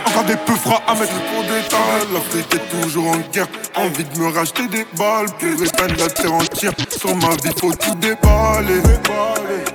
Encore 0.08 0.24
des 0.24 0.36
peu 0.38 0.56
froids 0.56 0.82
à 0.88 0.94
mettre. 0.94 1.14
Pour 1.14 1.44
des 1.44 1.68
tas, 1.70 1.78
l'Afrique 2.14 2.54
est 2.56 2.82
toujours 2.82 3.08
en 3.08 3.18
guerre. 3.32 3.48
Envie 3.76 4.04
de 4.04 4.20
me 4.20 4.32
racheter 4.34 4.68
des 4.68 4.86
balles. 4.98 5.28
Pour 5.40 5.66
éteindre 5.66 5.96
la 5.98 6.10
terre 6.10 6.34
entière. 6.34 6.74
Sur 6.98 7.16
ma 7.16 7.30
vie, 7.30 7.52
faut 7.60 7.74
tout 7.74 7.96
déballer. 7.96 8.82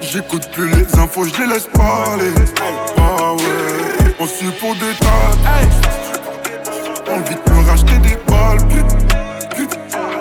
J'écoute 0.01 0.49
plus 0.53 0.69
les 0.71 0.99
infos, 0.99 1.25
je 1.25 1.41
les 1.41 1.47
laisse 1.47 1.69
parler. 1.75 2.33
Ah 2.99 3.33
ouais, 3.35 4.15
on 4.21 4.27
suit 4.27 4.51
pour 4.61 4.75
des 4.75 4.95
tas. 5.01 5.33
Envie 7.13 7.35
de 7.35 7.53
me 7.53 7.69
racheter 7.69 7.99
des 7.99 8.17
balles. 8.29 8.59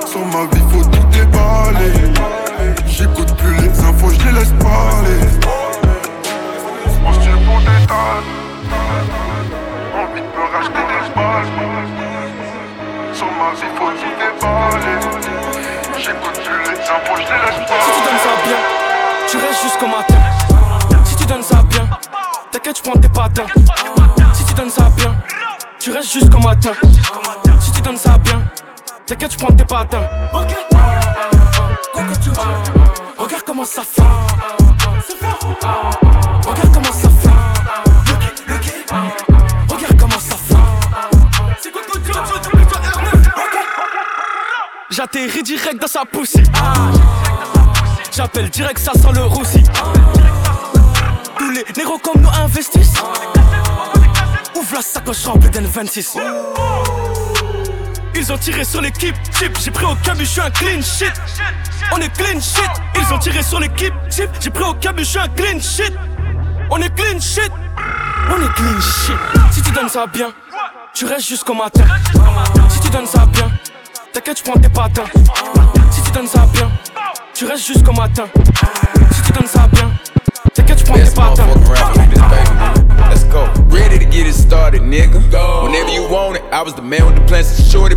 Sur 0.08 0.25
ma 0.25 0.46
vie, 0.46 0.63
faut 0.72 0.85
J'écoute 2.88 3.36
plus 3.38 3.56
les 3.56 3.80
infos, 3.80 4.10
je 4.12 4.26
les 4.26 4.32
laisse 4.34 4.54
parler. 4.60 5.20
On 7.04 7.14
suit 7.14 7.32
pour 7.46 7.60
des 7.60 7.88
tas. 7.88 8.22
Envie 9.96 10.22
de 10.22 10.28
me 10.28 10.44
racheter 10.54 10.84
des 10.88 11.10
balles. 11.16 11.52
Sur 13.14 13.26
ma 13.26 13.52
vie, 13.54 13.72
faut 13.76 13.90
tout 13.90 14.14
déballer. 14.20 14.98
J'écoute 15.98 16.40
plus 16.46 16.62
les 16.64 16.80
infos, 16.80 17.16
je 17.16 17.22
les 17.22 17.40
laisse 17.42 17.58
Si 17.58 17.92
tu 17.92 18.02
donnes 18.02 18.20
parler. 18.22 18.24
ça 18.24 18.34
bien, 18.46 18.60
tu 19.28 19.38
restes 19.38 19.64
jusqu'au 19.64 19.88
matin. 19.88 20.22
Si 21.06 21.16
tu 21.16 21.26
donnes 21.26 21.44
ça 21.44 21.64
bien, 21.64 21.90
t'inquiète, 22.52 22.78
je 22.78 22.84
prends 22.84 23.00
tes 23.00 23.10
patins. 23.10 23.48
Si 24.34 24.46
tu 24.46 24.54
donnes 24.54 24.70
ça 24.70 24.90
bien, 24.96 25.16
tu 25.80 25.92
restes 25.92 26.14
jusqu'au 26.14 26.40
matin. 26.40 26.74
Si 27.60 27.72
tu 27.72 27.82
donnes 27.82 27.98
ça 27.98 28.18
bien, 28.20 28.44
t'inquiète, 29.08 29.34
je 29.34 29.38
prends 29.38 29.54
tes 29.54 29.66
patins. 29.66 30.08
Regarde 33.17 33.44
comment 33.46 33.65
ça 33.65 33.84
fait. 33.84 34.01
Regarde 36.46 36.74
comment 36.74 36.91
ça 36.91 37.10
fait. 37.10 37.29
Regarde 39.74 40.00
comment 40.00 40.20
ça 40.20 40.36
fait. 40.36 40.55
C'est 41.62 41.72
quoi. 41.72 41.82
J'atterris 44.89 45.44
direct 45.44 45.79
dans 45.82 45.88
sa 45.88 46.05
poussée. 46.05 46.44
J'appelle 48.15 48.50
direct, 48.50 48.79
ça 48.79 48.94
sent 48.94 49.12
le 49.13 49.25
roussi. 49.25 49.63
Tous 51.38 51.51
les 51.51 51.65
négros 51.77 52.00
comme 52.00 52.22
nous 52.22 52.29
investissent. 52.29 53.03
Ouvre 54.55 54.75
la 54.75 54.82
sacoche 54.82 55.25
remplie 55.25 55.50
d'N26. 55.50 56.17
Ils 58.15 58.32
ont 58.32 58.38
tiré 58.38 58.63
sur 58.63 58.82
l'équipe 58.82 59.15
chip, 59.38 59.58
j'ai 59.62 59.72
pris 59.72 59.86
au 59.86 59.96
cam, 59.96 60.17
je 60.17 60.24
suis 60.24 60.41
un 60.41 60.50
clean 60.50 60.82
shit. 60.82 61.12
On 61.92 61.98
est 61.98 62.10
clean 62.10 62.39
shit. 62.39 62.70
Ils 62.96 63.13
ont 63.13 63.20
tiré 63.20 63.44
sur 63.44 63.60
l'équipe 63.60 63.94
chip, 64.10 64.30
j'ai 64.39 64.50
pris 64.50 64.63
au 64.63 64.74
cam, 64.74 64.98
je 64.98 65.04
suis 65.04 65.20
un 65.20 65.27
clean 65.30 65.60
shit. 65.60 65.94
On 66.70 66.77
est 66.77 66.94
clean 66.96 67.20
shit. 67.20 67.51
On 68.30 68.42
est 68.42 68.54
clean 68.54 68.82
shit. 68.82 69.18
Si 69.51 69.62
tu 69.62 69.72
donnes 69.72 69.89
ça 69.89 70.08
bien, 70.08 70.32
tu 70.94 71.06
restes 71.06 71.27
jusqu'au 71.27 71.54
matin. 71.54 71.84
Si 72.70 72.80
tu 72.80 72.89
donnes 72.89 73.06
ça 73.06 73.25
bien, 73.27 73.51
t'inquiète, 74.13 74.39
je 74.39 74.44
prends 74.44 74.60
tes 74.60 74.70
patins. 74.70 75.06
Si 75.92 76.01
tu 76.01 76.12
donnes 76.12 76.27
ça 76.27 76.48
bien, 76.54 76.72
tu 77.34 77.46
restes 77.46 77.68
jusqu'au 77.68 77.94
matin. 77.94 78.25
Si 79.12 79.22
tu 79.22 79.32
donnes 79.32 79.48
ça 79.48 79.68
bien, 79.72 79.92
t'inquiète, 80.54 80.77
tu 80.77 80.84
prends 80.86 80.96
tes 80.96 81.13
patins. 81.13 81.46
Let's 83.10 83.25
go. 83.25 83.46
Ready 83.70 84.00
to 84.00 84.06
get 84.06 84.27
it 84.27 84.34
started, 84.34 84.82
nigga. 84.82 85.20
Go. 85.30 85.63
Whenever 85.65 85.92
you 85.92 86.08
want 86.10 86.38
it, 86.38 86.44
I 86.51 86.63
was 86.63 86.74
the 86.74 86.82
man 86.82 87.15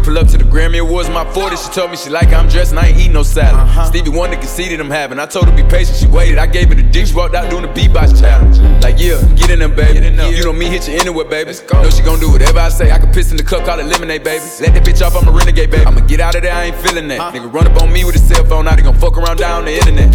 Pull 0.09 0.17
up 0.17 0.29
to 0.29 0.38
the 0.38 0.45
Grammy 0.45 0.81
Awards, 0.81 1.11
my 1.11 1.23
40. 1.35 1.57
She 1.57 1.69
told 1.69 1.91
me 1.91 1.99
she 1.99 2.09
like 2.09 2.29
how 2.29 2.41
I'm 2.41 2.49
dressed 2.49 2.71
and 2.71 2.81
I 2.81 2.87
ain't 2.87 2.99
eat 2.99 3.12
no 3.12 3.23
salad. 3.23 3.61
Uh-huh. 3.61 3.85
Stevie 3.85 4.09
Wonder 4.09 4.38
conceded 4.38 4.81
I'm 4.81 4.88
having. 4.88 5.19
I 5.19 5.27
told 5.27 5.50
her 5.50 5.55
be 5.55 5.62
patient, 5.69 5.99
she 5.99 6.07
waited. 6.07 6.38
I 6.38 6.47
gave 6.47 6.71
her 6.71 6.75
the 6.75 6.83
dick, 6.83 7.09
she 7.09 7.15
walked 7.15 7.35
out 7.35 7.50
doing 7.50 7.61
the 7.61 7.69
beatbox 7.69 8.19
challenge. 8.19 8.57
Like, 8.83 8.99
yeah, 8.99 9.21
get 9.37 9.50
in 9.50 9.59
there, 9.59 9.69
baby. 9.69 10.07
In 10.07 10.17
there. 10.17 10.33
You 10.33 10.45
know 10.45 10.55
me, 10.55 10.65
hit 10.65 10.88
you 10.88 10.95
anywhere, 10.95 11.27
baby. 11.27 11.53
Know 11.71 11.91
she 11.91 12.00
gon' 12.03 12.19
do 12.21 12.33
whatever 12.33 12.59
I 12.59 12.71
say. 12.71 12.91
I 12.91 12.99
can 12.99 13.12
piss 13.12 13.33
in 13.33 13.37
the 13.37 13.43
cup, 13.43 13.67
call 13.67 13.81
it 13.81 13.85
lemonade, 13.85 14.25
baby. 14.25 14.43
Let 14.62 14.73
that 14.73 14.83
bitch 14.83 15.05
off, 15.05 15.15
I'm 15.15 15.29
a 15.29 15.31
renegade, 15.31 15.71
baby. 15.71 15.85
I'ma 15.85 16.00
get 16.00 16.21
out 16.21 16.35
of 16.35 16.41
there, 16.41 16.55
I 16.55 16.65
ain't 16.73 16.77
feeling 16.77 17.07
that. 17.09 17.19
Huh? 17.19 17.33
Nigga 17.33 17.53
run 17.53 17.67
up 17.67 17.83
on 17.83 17.93
me 17.93 18.07
with 18.07 18.17
a 18.17 18.19
cell 18.19 18.47
phone, 18.47 18.65
now 18.65 18.77
they 18.77 18.81
gon' 18.81 18.97
fuck 18.97 19.19
around 19.19 19.37
down 19.37 19.67
the 19.67 19.75
internet. 19.77 20.09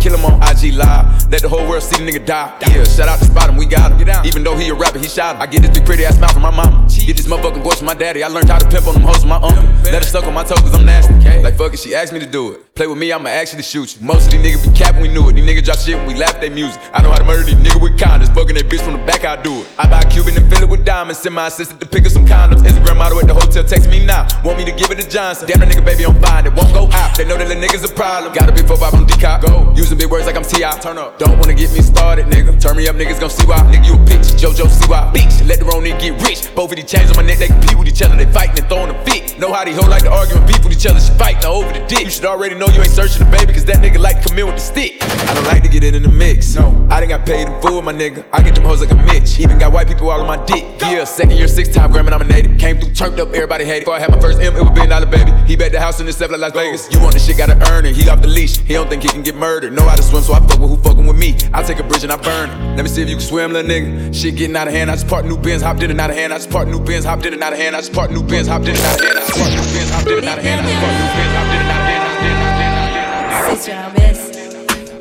Kill 0.00 0.14
him 0.14 0.24
on 0.24 0.38
IG 0.38 0.72
Live. 0.74 1.28
Let 1.32 1.42
the 1.42 1.48
whole 1.48 1.66
world 1.68 1.82
see 1.82 1.98
the 1.98 2.08
nigga 2.08 2.24
die. 2.24 2.56
Yeah, 2.70 2.84
shout 2.84 3.08
out 3.08 3.18
to 3.18 3.24
Spot 3.24 3.50
him, 3.50 3.56
we 3.56 3.66
got 3.66 3.90
him. 3.90 4.24
Even 4.24 4.44
though 4.44 4.56
he 4.56 4.68
a 4.68 4.74
rapper, 4.74 5.00
he 5.00 5.08
shot 5.08 5.34
him. 5.34 5.42
I 5.42 5.46
get 5.46 5.62
this 5.62 5.72
big 5.76 5.84
pretty 5.84 6.04
ass 6.04 6.16
mouth 6.20 6.32
from 6.32 6.42
my 6.42 6.54
mama. 6.54 6.86
Get 6.86 7.16
this 7.16 7.26
motherfucking 7.26 7.62
voice 7.62 7.78
from 7.78 7.86
my 7.86 7.94
daddy. 7.94 8.22
I 8.22 8.28
learned 8.28 8.48
how 8.48 8.58
to 8.58 8.68
pimp 8.68 8.86
on 8.86 8.94
them 8.94 9.02
hoes 9.02 9.15
from 9.20 9.30
my 9.30 9.36
uncle. 9.36 9.64
Let 9.84 10.02
her 10.02 10.08
suck 10.08 10.24
on 10.24 10.34
my 10.34 10.44
toes 10.44 10.60
cause 10.60 10.74
I'm 10.74 10.84
nasty. 10.84 11.14
Like 11.42 11.56
fuck 11.56 11.72
it, 11.74 11.78
she 11.78 11.94
asked 11.94 12.12
me 12.12 12.20
to 12.20 12.26
do 12.26 12.52
it. 12.52 12.74
Play 12.74 12.86
with 12.86 12.98
me, 12.98 13.12
I'ma 13.12 13.30
actually 13.30 13.62
shoot 13.62 13.96
you. 13.96 14.06
Most 14.06 14.26
of 14.26 14.32
these 14.32 14.42
niggas 14.42 14.68
be 14.68 14.76
capping, 14.76 15.00
we 15.00 15.08
knew 15.08 15.28
it. 15.28 15.34
These 15.34 15.44
niggas 15.44 15.64
drop 15.64 15.78
shit 15.78 15.96
we 16.06 16.14
laugh 16.14 16.34
at 16.34 16.40
their 16.40 16.50
music. 16.50 16.80
I 16.92 17.02
know 17.02 17.10
how 17.10 17.18
to 17.18 17.24
murder 17.24 17.44
these 17.44 17.54
niggas 17.54 17.80
with 17.80 17.98
condoms. 17.98 18.34
Fucking 18.34 18.54
that 18.54 18.68
bitch 18.68 18.82
from 18.82 18.98
the 18.98 19.04
back, 19.06 19.24
I 19.24 19.40
do 19.40 19.62
it. 19.62 19.66
I 19.78 19.88
buy 19.88 20.00
a 20.00 20.10
Cuban 20.10 20.36
and 20.36 20.48
fill 20.50 20.62
it 20.62 20.68
with 20.68 20.84
diamonds. 20.84 21.20
Send 21.20 21.34
my 21.34 21.46
assistant 21.46 21.80
to 21.80 21.86
pick 21.86 22.04
up 22.04 22.12
some 22.12 22.26
condoms. 22.26 22.62
Instagram 22.66 22.98
model 22.98 23.20
at 23.20 23.26
the 23.26 23.34
hotel, 23.34 23.64
text 23.64 23.88
me 23.88 24.04
now. 24.04 24.26
Want 24.44 24.58
me 24.58 24.64
to 24.64 24.72
give 24.72 24.90
it 24.90 25.00
to 25.00 25.08
Johnson. 25.08 25.48
Damn, 25.48 25.60
that 25.60 25.68
nigga 25.68 25.84
baby, 25.84 26.04
I'm 26.04 26.20
fine. 26.20 26.46
It 26.46 26.52
won't 26.52 26.72
go 26.74 26.88
out. 26.92 27.16
They 27.16 27.24
know 27.24 27.36
that 27.38 27.48
the 27.48 27.54
niggas 27.54 27.88
a 27.88 27.94
problem. 27.94 28.34
Gotta 28.34 28.52
be 28.52 28.62
four 28.62 28.76
five 28.76 28.92
on 28.94 29.06
decop. 29.06 29.42
Go. 29.42 29.72
Using 29.74 29.96
big 29.96 30.10
words 30.10 30.26
like 30.26 30.36
I'm 30.36 30.44
T.I. 30.44 30.78
Turn 30.80 30.98
up. 30.98 31.18
Don't 31.18 31.38
wanna 31.38 31.54
get 31.54 31.72
me 31.72 31.80
started, 31.80 32.26
nigga. 32.26 32.60
Turn 32.60 32.76
me 32.76 32.88
up, 32.88 32.96
niggas 32.96 33.20
gon' 33.20 33.30
see 33.30 33.46
why. 33.46 33.60
Nigga, 33.72 33.86
you 33.86 33.94
a 33.94 34.04
bitch. 34.04 34.36
JoJo, 34.36 34.68
see 34.68 34.88
why. 34.90 35.10
Bitch. 35.14 35.46
Let 35.46 35.60
the 35.60 35.64
wrong 35.64 35.82
nigga 35.82 36.00
get 36.00 36.22
rich. 36.28 36.54
Both 36.54 36.72
of 36.72 36.76
these 36.76 36.90
chains 36.90 37.10
on 37.10 37.16
my 37.16 37.22
neck, 37.22 37.38
they 37.38 37.48
compete 37.48 37.78
with 37.78 37.88
each 37.88 38.02
other. 38.02 38.16
They 38.16 38.26
fighting 38.26 38.58
and 38.58 38.68
throwing 38.68 38.90
a 38.90 38.98
fit. 39.06 39.38
Know 39.38 39.52
how 39.52 39.64
these 39.64 39.76
hoes 39.76 39.88
like 39.88 40.02
to 40.02 40.10
argue 40.10 40.36
and 40.36 40.46
beef 40.46 40.62
with 40.64 40.72
each 40.72 40.86
other. 40.86 41.00
She 41.00 41.12
fighting 41.14 41.44
over 41.44 41.72
the 41.72 41.84
dick. 41.86 42.04
You 42.04 42.10
should 42.10 42.24
already 42.24 42.54
know 42.54 42.66
you 42.68 42.80
ain't 42.80 42.90
searching 42.90 43.24
the 43.24 43.30
baby, 43.30 43.52
cause 43.52 43.64
that 43.66 43.78
nigga 43.78 43.98
like 43.98 44.22
to 44.22 44.28
come 44.28 44.38
in 44.38 44.46
with 44.46 44.56
the 44.56 44.60
stick. 44.60 44.98
I 45.00 45.34
don't 45.34 45.44
like 45.44 45.62
to 45.62 45.68
get 45.68 45.84
it 45.84 45.94
in 45.94 46.02
the 46.02 46.08
mix. 46.08 46.54
No, 46.54 46.86
I 46.90 47.00
done 47.00 47.08
got 47.08 47.26
paid 47.26 47.46
in 47.48 47.60
full, 47.60 47.82
my 47.82 47.92
nigga. 47.92 48.24
I 48.32 48.42
get 48.42 48.54
them 48.54 48.64
hoes 48.64 48.80
like 48.80 48.90
a 48.90 48.96
Mitch. 49.06 49.38
Even 49.38 49.58
got 49.58 49.72
white 49.72 49.88
people 49.88 50.10
all 50.10 50.20
on 50.20 50.26
my 50.26 50.42
dick. 50.44 50.64
Yeah, 50.80 51.04
second 51.04 51.36
year, 51.36 51.48
six 51.48 51.68
time 51.68 51.92
Grammy 51.92 52.10
nominated. 52.10 52.58
Came 52.58 52.78
through, 52.78 52.94
turned 52.94 53.20
up, 53.20 53.28
everybody 53.28 53.64
hated. 53.64 53.80
Before 53.80 53.96
I 53.96 54.00
had 54.00 54.10
my 54.10 54.20
first 54.20 54.40
M, 54.40 54.56
it 54.56 54.60
was 54.60 54.70
billion 54.70 54.90
dollar 54.90 55.06
baby. 55.06 55.32
He 55.46 55.56
bet 55.56 55.72
the 55.72 55.80
house 55.80 56.00
in 56.00 56.06
the 56.06 56.12
stuff 56.12 56.30
like 56.30 56.40
Las 56.40 56.52
Vegas. 56.52 56.90
You 56.92 57.00
want 57.00 57.14
the 57.14 57.20
shit, 57.20 57.36
gotta 57.36 57.58
earn 57.70 57.86
it. 57.86 57.96
He 57.96 58.08
off 58.08 58.22
the 58.22 58.28
leash. 58.28 58.58
He 58.58 58.74
don't 58.74 58.88
think 58.88 59.02
he 59.02 59.08
can 59.08 59.22
get 59.22 59.36
murdered. 59.36 59.72
Know 59.72 59.86
how 59.86 59.96
to 59.96 60.02
swim, 60.02 60.22
so 60.22 60.34
I 60.34 60.40
fuck 60.40 60.58
with 60.58 60.70
who 60.70 60.76
fucking 60.76 61.06
with 61.06 61.18
me. 61.18 61.36
I 61.52 61.62
take 61.62 61.78
a 61.78 61.82
bridge 61.82 62.04
and 62.04 62.12
I 62.12 62.16
burn 62.16 62.50
it. 62.50 62.76
Let 62.76 62.82
me 62.82 62.88
see 62.88 63.02
if 63.02 63.08
you 63.08 63.16
can 63.16 63.24
swim, 63.24 63.52
little 63.52 63.70
nigga. 63.70 64.14
Shit 64.14 64.36
getting 64.36 64.56
out 64.56 64.68
of 64.68 64.74
hand. 64.74 64.90
I 64.90 64.94
just 64.94 65.08
part 65.08 65.24
new 65.24 65.36
bins, 65.36 65.62
hopped 65.62 65.82
in 65.82 65.90
and 65.90 66.00
out 66.00 66.10
of 66.10 66.16
hand. 66.16 66.32
I 66.32 66.38
just 66.38 66.50
part 66.50 66.68
new 66.68 66.80
bins, 66.80 67.04
hopped 67.04 67.26
in 67.26 67.34
and 67.34 67.42
out 67.42 67.52
of 67.52 67.58
hand. 67.58 67.76
I 67.76 67.80
just 67.80 67.92
part 67.92 68.10
new 68.10 68.22
bins, 68.22 68.48
hopped 68.48 68.64
in 68.64 68.70
and 68.70 68.78
out 68.78 68.84
of 68.84 68.90
hand. 68.90 68.95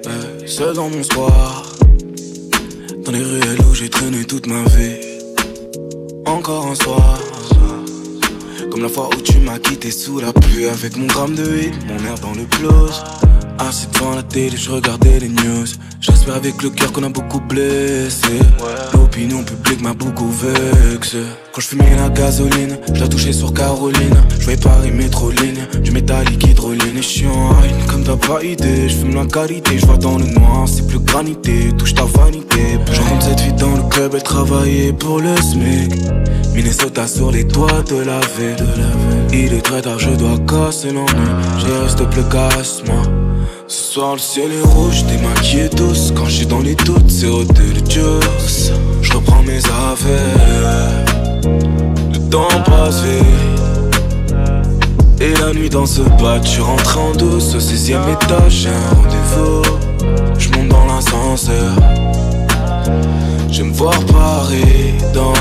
Euh, 0.08 0.48
seul 0.48 0.76
dans 0.76 0.90
mon 0.90 1.04
soir, 1.04 1.64
dans 3.04 3.12
les 3.12 3.22
ruelles 3.22 3.60
où 3.70 3.74
j'ai 3.74 3.90
traîné 3.90 4.24
toute 4.26 4.48
ma 4.48 4.64
vie. 4.64 4.98
Encore 6.26 6.68
un 6.68 6.76
soir, 6.76 7.20
comme 8.72 8.82
la 8.82 8.90
fois 8.90 9.10
où 9.16 9.22
tu 9.22 9.38
m'as 9.40 9.60
quitté 9.60 9.92
sous 9.92 10.20
la 10.20 10.34
pluie 10.34 10.68
avec 10.68 10.98
mon 10.98 11.06
gramme 11.08 11.36
de 11.36 11.44
weed, 11.44 11.74
mon 11.88 11.98
air 12.06 12.16
dans 12.22 12.34
le 12.34 12.46
close. 12.46 13.04
Assis 13.58 13.88
devant 13.94 14.16
la 14.16 14.24
télé, 14.24 14.58
je 14.58 14.70
regardais 14.70 15.20
les 15.20 15.30
news. 15.30 15.66
J'espère 16.02 16.36
avec 16.36 16.62
le 16.62 16.70
cœur 16.70 16.92
qu'on 16.92 17.04
a 17.04 17.10
beaucoup 17.10 17.40
blessé. 17.40 18.40
L'opinion 18.94 19.44
publique 19.44 19.82
m'a 19.82 19.94
beaucoup 19.94 20.30
vexé. 20.30 21.20
Quand 21.54 21.62
je 21.62 21.68
fumais 21.68 21.96
la 21.96 22.10
gasoline, 22.10 22.78
je 22.94 23.00
la 23.00 23.08
touchais 23.08 23.32
sur 23.32 23.54
Caroline. 23.54 24.16
Je 24.40 24.46
vais 24.46 24.58
Paris 24.58 24.92
métroline, 24.92 25.68
du 25.82 25.92
métallique 25.92 26.46
hydroline. 26.46 26.98
Et 26.98 27.02
je 27.02 27.24
haine 27.24 27.88
comme 27.88 28.04
t'as 28.04 28.18
pas 28.18 28.44
idée. 28.44 28.90
Je 28.90 28.96
fume 28.96 29.16
la 29.16 29.26
qualité, 29.26 29.80
je 29.80 29.86
vois 29.86 29.98
dans 29.98 30.18
le 30.18 30.26
noir, 30.26 30.68
c'est 30.68 30.86
plus 30.86 31.00
granité. 31.00 31.72
Touche 31.78 31.94
ta 31.94 32.04
vanité. 32.04 32.78
Je 32.92 33.02
rentre 33.02 33.26
cette 33.26 33.40
fille 33.40 33.54
dans 33.54 33.76
le 33.76 33.84
club, 33.84 34.12
elle 34.16 34.24
travaillait 34.24 34.94
pour 34.94 35.22
le 35.22 35.36
SMIC. 35.38 35.94
Minnesota 36.54 37.08
sur 37.08 37.32
les 37.32 37.48
toits 37.48 37.84
de 37.90 37.98
la 37.98 38.20
ville. 38.20 38.66
Il 39.32 39.54
est 39.54 39.62
très 39.62 39.82
tard, 39.82 40.00
je 40.00 40.10
dois 40.10 40.38
casser 40.40 40.92
l'ennui. 40.92 41.28
J'ai 41.60 41.78
reste 41.78 42.10
plus 42.10 42.24
casse 42.30 42.84
moi. 42.86 43.25
Ce 43.68 43.94
soir 43.94 44.14
le 44.14 44.20
ciel 44.20 44.52
est 44.52 44.62
rouge, 44.62 45.04
t'es 45.08 45.18
maquillé 45.18 45.70
douce. 45.70 46.14
Quand 46.16 46.28
suis 46.28 46.46
dans 46.46 46.60
les 46.60 46.76
doutes, 46.76 47.10
c'est 47.10 47.26
hôtel 47.26 47.82
de 47.82 47.90
juice. 47.90 48.72
Je 49.02 49.14
reprends 49.14 49.42
mes 49.42 49.58
affaires. 49.58 51.06
Le 52.14 52.30
temps 52.30 52.48
passe 52.64 53.02
vite. 53.02 53.26
Et 55.20 55.34
la 55.40 55.52
nuit 55.54 55.70
dans 55.70 55.88
ce 55.88 56.02
bas, 56.22 56.40
tu 56.40 56.62
rentres 56.62 57.00
en 57.00 57.14
douce. 57.14 57.56
Au 57.56 57.60
16ème 57.60 58.14
étage, 58.14 58.52
j'ai 58.52 58.70
un 58.70 58.90
rendez-vous. 58.96 59.64
Je 60.38 60.50
monte 60.50 60.68
dans 60.68 60.86
l'ascenseur. 60.86 61.74
Je 63.52 63.64
me 63.64 63.74
voir 63.74 63.98
Paris 64.06 64.94
d'en 65.14 65.34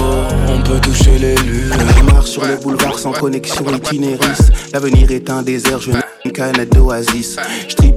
on 0.48 0.62
peut 0.62 0.80
toucher 0.80 1.18
les 1.18 1.34
lunes. 1.36 1.74
Je 1.98 2.02
marche 2.04 2.30
sur 2.30 2.44
le 2.46 2.56
boulevard 2.56 2.98
sans 2.98 3.12
connexion 3.12 3.64
itinéris. 3.68 4.50
L'avenir 4.72 5.10
est 5.10 5.28
un 5.28 5.42
désert, 5.42 5.80
je 5.80 5.90
une 5.90 6.03
canette 6.34 6.74
d'oasis. 6.74 7.36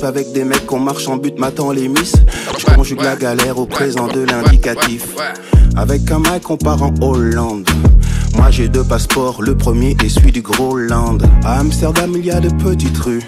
Avec 0.03 0.31
des 0.31 0.43
mecs 0.43 0.65
qu'on 0.67 0.79
marche 0.79 1.07
en 1.07 1.17
but, 1.17 1.37
m'attend 1.39 1.71
les 1.71 1.87
miss. 1.87 2.13
Je 2.59 2.65
conjugue 2.65 3.01
la 3.01 3.15
galère 3.15 3.57
au 3.57 3.65
présent 3.65 4.07
de 4.07 4.21
l'indicatif. 4.21 5.15
Avec 5.75 6.09
un 6.11 6.19
mec, 6.19 6.49
on 6.49 6.55
part 6.57 6.83
en 6.83 6.93
Hollande. 7.01 7.67
Moi 8.35 8.51
j'ai 8.51 8.67
deux 8.67 8.83
passeports, 8.83 9.41
le 9.41 9.57
premier 9.57 9.97
est 10.03 10.09
celui 10.09 10.31
du 10.31 10.41
Groenland. 10.41 11.23
À 11.43 11.59
Amsterdam, 11.59 12.11
il 12.15 12.25
y 12.25 12.31
a 12.31 12.39
de 12.39 12.49
petites 12.63 12.97
rues. 12.99 13.23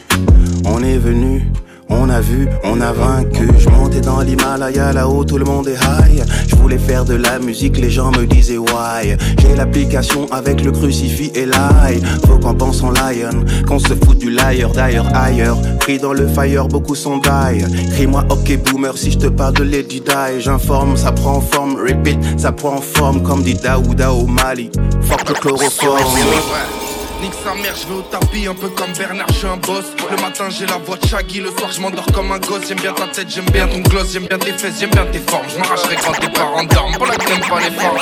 On 0.66 0.84
est 0.84 1.00
venu. 1.00 1.52
On 1.90 2.10
a 2.10 2.22
vu, 2.22 2.48
on 2.64 2.80
a 2.82 2.92
vaincu. 2.92 3.48
Je 3.58 3.70
montais 3.70 4.02
dans 4.02 4.22
l'Himalaya, 4.22 4.94
là-haut 4.94 5.24
tout 5.24 5.38
le 5.38 5.46
monde 5.46 5.68
est 5.68 5.76
high. 5.76 6.24
Je 6.48 6.56
voulais 6.56 6.78
faire 6.78 7.06
de 7.06 7.16
la 7.16 7.40
musique, 7.40 7.78
les 7.78 7.90
gens 7.90 8.12
me 8.12 8.26
disaient 8.26 8.58
why. 8.58 9.18
J'ai 9.40 9.56
l'application 9.56 10.28
avec 10.32 10.64
le 10.64 10.72
crucifix 10.72 11.32
et 11.36 11.46
l'ail. 11.46 12.02
Faut 12.28 12.38
qu'on 12.38 12.54
pense 12.54 12.84
en 12.84 12.92
lion, 12.92 13.44
qu'on 13.68 13.80
se 13.80 13.94
fout 13.94 14.18
du 14.18 14.30
liar 14.30 14.72
d'ailleurs 14.72 15.08
ailleurs. 15.16 15.58
Pris 15.80 15.98
dans 15.98 16.14
le 16.14 16.28
fire, 16.28 16.68
beaucoup 16.68 16.96
sont 16.96 17.18
die. 17.18 17.90
Crie-moi 17.92 18.24
ok 18.30 18.58
boomer 18.64 18.98
si 18.98 19.12
je 19.12 19.18
te 19.18 19.28
parle 19.28 19.54
de 19.54 19.64
Lady 19.64 20.02
Di. 20.02 20.40
J'informe, 20.40 20.96
ça 20.96 21.12
prend 21.12 21.42
forme, 21.42 21.76
repeat, 21.76 22.20
ça 22.38 22.52
prend 22.52 22.82
forme 22.82 23.24
comme 23.24 23.44
dit 23.44 23.56
Daouda 23.56 24.14
au 24.14 24.28
Mali. 24.28 24.70
Fuck 25.02 25.30
le 25.30 25.36
chloroforme. 25.36 26.89
Nique 27.22 27.34
sa 27.44 27.54
mère, 27.54 27.76
je 27.76 27.86
vais 27.88 28.00
au 28.00 28.02
tapis, 28.02 28.48
un 28.48 28.56
peu 28.56 28.70
comme 28.70 28.94
Bernard, 28.94 29.28
je 29.30 29.34
suis 29.34 29.48
un 29.48 29.58
boss. 29.58 29.86
Le 30.10 30.18
matin, 30.22 30.50
j'ai 30.50 30.66
la 30.66 30.78
voix 30.78 30.96
de 30.96 31.06
Shaggy, 31.06 31.42
le 31.42 31.52
soir, 31.52 31.70
je 31.72 31.82
m'endors 31.82 32.06
comme 32.14 32.32
un 32.32 32.40
gosse. 32.40 32.68
J'aime 32.68 32.80
bien 32.80 32.94
ta 32.94 33.08
tête, 33.08 33.30
j'aime 33.30 33.46
bien 33.52 33.68
ton 33.68 33.80
gloss, 33.80 34.14
j'aime 34.14 34.26
bien 34.28 34.38
tes 34.40 34.54
fesses, 34.54 34.80
j'aime 34.80 34.92
bien 34.92 35.06
tes 35.06 35.20
formes. 35.20 35.46
Je 35.50 35.58
quand 36.06 36.14
tes 36.14 36.30
parents 36.30 36.64
dorment, 36.64 36.96
pour 36.96 37.08
la 37.08 37.16
t'aimes 37.18 37.42
pas 37.42 37.60
les 37.60 37.72
formes. 37.72 37.98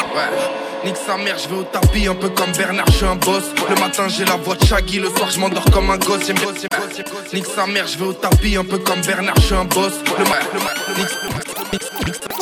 Nique 0.86 0.98
sa 0.98 1.18
mère, 1.18 1.36
je 1.40 1.50
vais 1.50 1.56
au 1.56 1.64
tapis, 1.64 2.08
un 2.08 2.14
peu 2.14 2.30
comme 2.30 2.52
Bernard, 2.52 2.86
je 2.88 2.92
suis 2.94 3.06
un 3.06 3.16
boss. 3.16 3.44
Le 3.68 3.76
matin, 3.82 4.08
j'ai 4.08 4.24
la 4.26 4.36
voix 4.36 4.56
de 4.56 4.64
Shaggy, 4.66 5.00
le 5.00 5.10
soir, 5.10 5.32
je 5.32 5.40
m'endors 5.40 5.66
comme 5.74 5.90
un 5.90 5.98
gosse. 5.98 6.28
J'aime 6.28 6.38
Nique 7.34 7.48
sa 7.48 7.66
mère, 7.66 7.88
je 7.88 7.98
vais 7.98 8.06
au 8.06 8.14
tapis, 8.14 8.56
un 8.56 8.64
peu 8.66 8.78
comme 8.78 9.02
Bernard, 9.02 9.36
je 9.38 9.42
suis 9.42 9.56
un 9.56 9.66
boss. 9.66 9.94
Le 10.20 10.24
ma- 10.26 10.38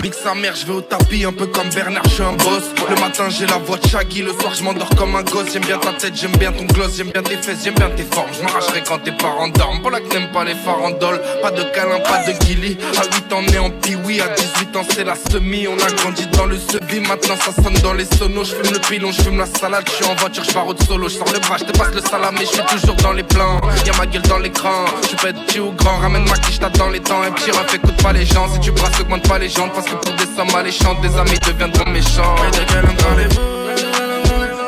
Nique 0.04 0.14
sa 0.14 0.36
mère, 0.36 0.56
je 0.56 0.66
vais 0.66 0.74
au 0.74 0.82
tapis, 0.82 1.26
un 1.26 1.34
peu 1.34 1.48
comme 1.48 1.70
Bernard, 1.70 2.04
je 2.06 2.10
suis 2.10 2.24
un 2.24 2.34
boss. 2.34 2.64
Le 2.90 2.96
matin, 3.02 3.30
j'ai 3.30 3.48
la 3.48 3.58
voix 3.58 3.78
de 3.78 3.88
Shaggy, 3.88 4.22
le 4.22 4.34
soir, 4.34 4.54
je 4.54 4.64
m'endors 4.64 4.90
comme 4.96 5.16
un 5.16 5.24
gosse. 5.24 5.52
J'aime 5.52 5.66
bien 5.66 5.80
ta 5.80 5.94
tête, 5.94 6.14
j'aime 6.16 6.36
bien 6.38 6.52
ton 6.52 6.66
gloss, 6.66 6.98
j'aime 6.98 7.10
bien 7.12 7.24
tes 7.24 7.38
fesses, 7.38 7.64
j'aime 7.64 7.74
bien 7.76 7.90
tes 7.90 8.04
formes. 8.04 8.30
Je 8.38 8.44
m'arracherai 8.44 8.84
quand 8.88 9.00
tes 9.00 9.12
parents 9.12 9.48
dorment. 9.48 9.82
Pour 9.82 9.92
la 9.92 10.02
que 10.02 10.08
t'aimes 10.08 10.32
pas 10.32 10.44
les 10.44 10.54
farandoles, 10.54 11.22
pas 11.42 11.52
de 11.52 11.64
câlin, 11.64 12.00
pas 12.02 12.24
de 12.26 12.34
guilly. 12.46 12.78
À 12.98 13.06
8 13.06 13.34
ans, 13.34 13.42
né 13.42 13.58
en 13.58 13.70
piwi, 13.72 14.22
à 14.22 14.28
18 14.28 14.76
ans, 14.76 14.86
c'est 14.90 15.04
la 15.04 15.16
semi. 15.16 15.68
On 15.68 15.78
a 15.78 15.92
grandi 15.92 16.28
dans 16.28 16.46
le 16.46 16.58
sevi, 16.58 17.00
maintenant 17.00 17.36
ça 17.38 17.52
sonne 17.64 17.78
dans 17.82 17.94
les 17.94 18.06
sonos. 18.06 18.44
Je 18.44 18.56
fume 18.56 18.74
le 18.74 18.80
pilon, 18.80 19.12
je 19.12 19.22
fume 19.24 19.38
la 19.38 19.48
salade, 19.48 19.86
je 19.88 19.94
suis 19.94 20.06
en 20.06 20.16
voiture, 20.16 20.44
je 20.44 20.52
pars 20.52 20.68
au 20.68 20.76
solo. 20.88 21.10
Je 21.10 21.16
sors 21.16 21.32
le 21.34 21.40
bras, 21.40 21.58
je 21.58 21.64
te 21.64 21.78
passe 21.78 21.94
le 21.94 22.02
salam, 22.02 22.36
mais 22.38 22.46
je 22.46 22.52
suis 22.52 22.66
toujours 22.66 22.96
dans 22.98 23.14
les 23.14 23.24
plans. 23.24 23.60
Y'a 23.86 23.94
ma 23.98 24.06
gueule 24.06 24.22
dans 24.24 24.40
l'écran, 24.40 24.86
je 25.10 25.16
peux 25.16 25.30
être 25.30 25.44
petit 25.46 25.60
ou 25.60 25.72
grand. 25.72 25.98
Ramène 25.98 26.28
ma 26.30 26.38
quiche, 26.38 26.60
t'attends 26.60 26.90
les 26.90 27.00
temps. 27.00 27.22
Un 27.22 27.32
petit 27.32 27.52
ref, 27.52 27.74
écoute 27.74 28.02
pas 28.04 28.14
les 28.14 28.26
gens. 28.26 28.48
Si 28.54 28.60
tu 28.60 28.72
brasses, 28.72 29.00
augmente 29.00 29.28
pas 29.28 29.40
les 29.40 29.50
gens. 29.50 29.70
Que 29.86 29.96
pour 29.96 30.16
des 30.16 30.26
sommes 30.36 30.56
alléchantes, 30.58 31.02
des 31.02 31.18
amis 31.18 31.40
deviendront 31.46 31.90
méchants. 31.90 32.36
Et 32.48 32.52
des 32.52 32.66
gueules 32.74 32.96
dans 32.98 33.16
les 33.16 33.30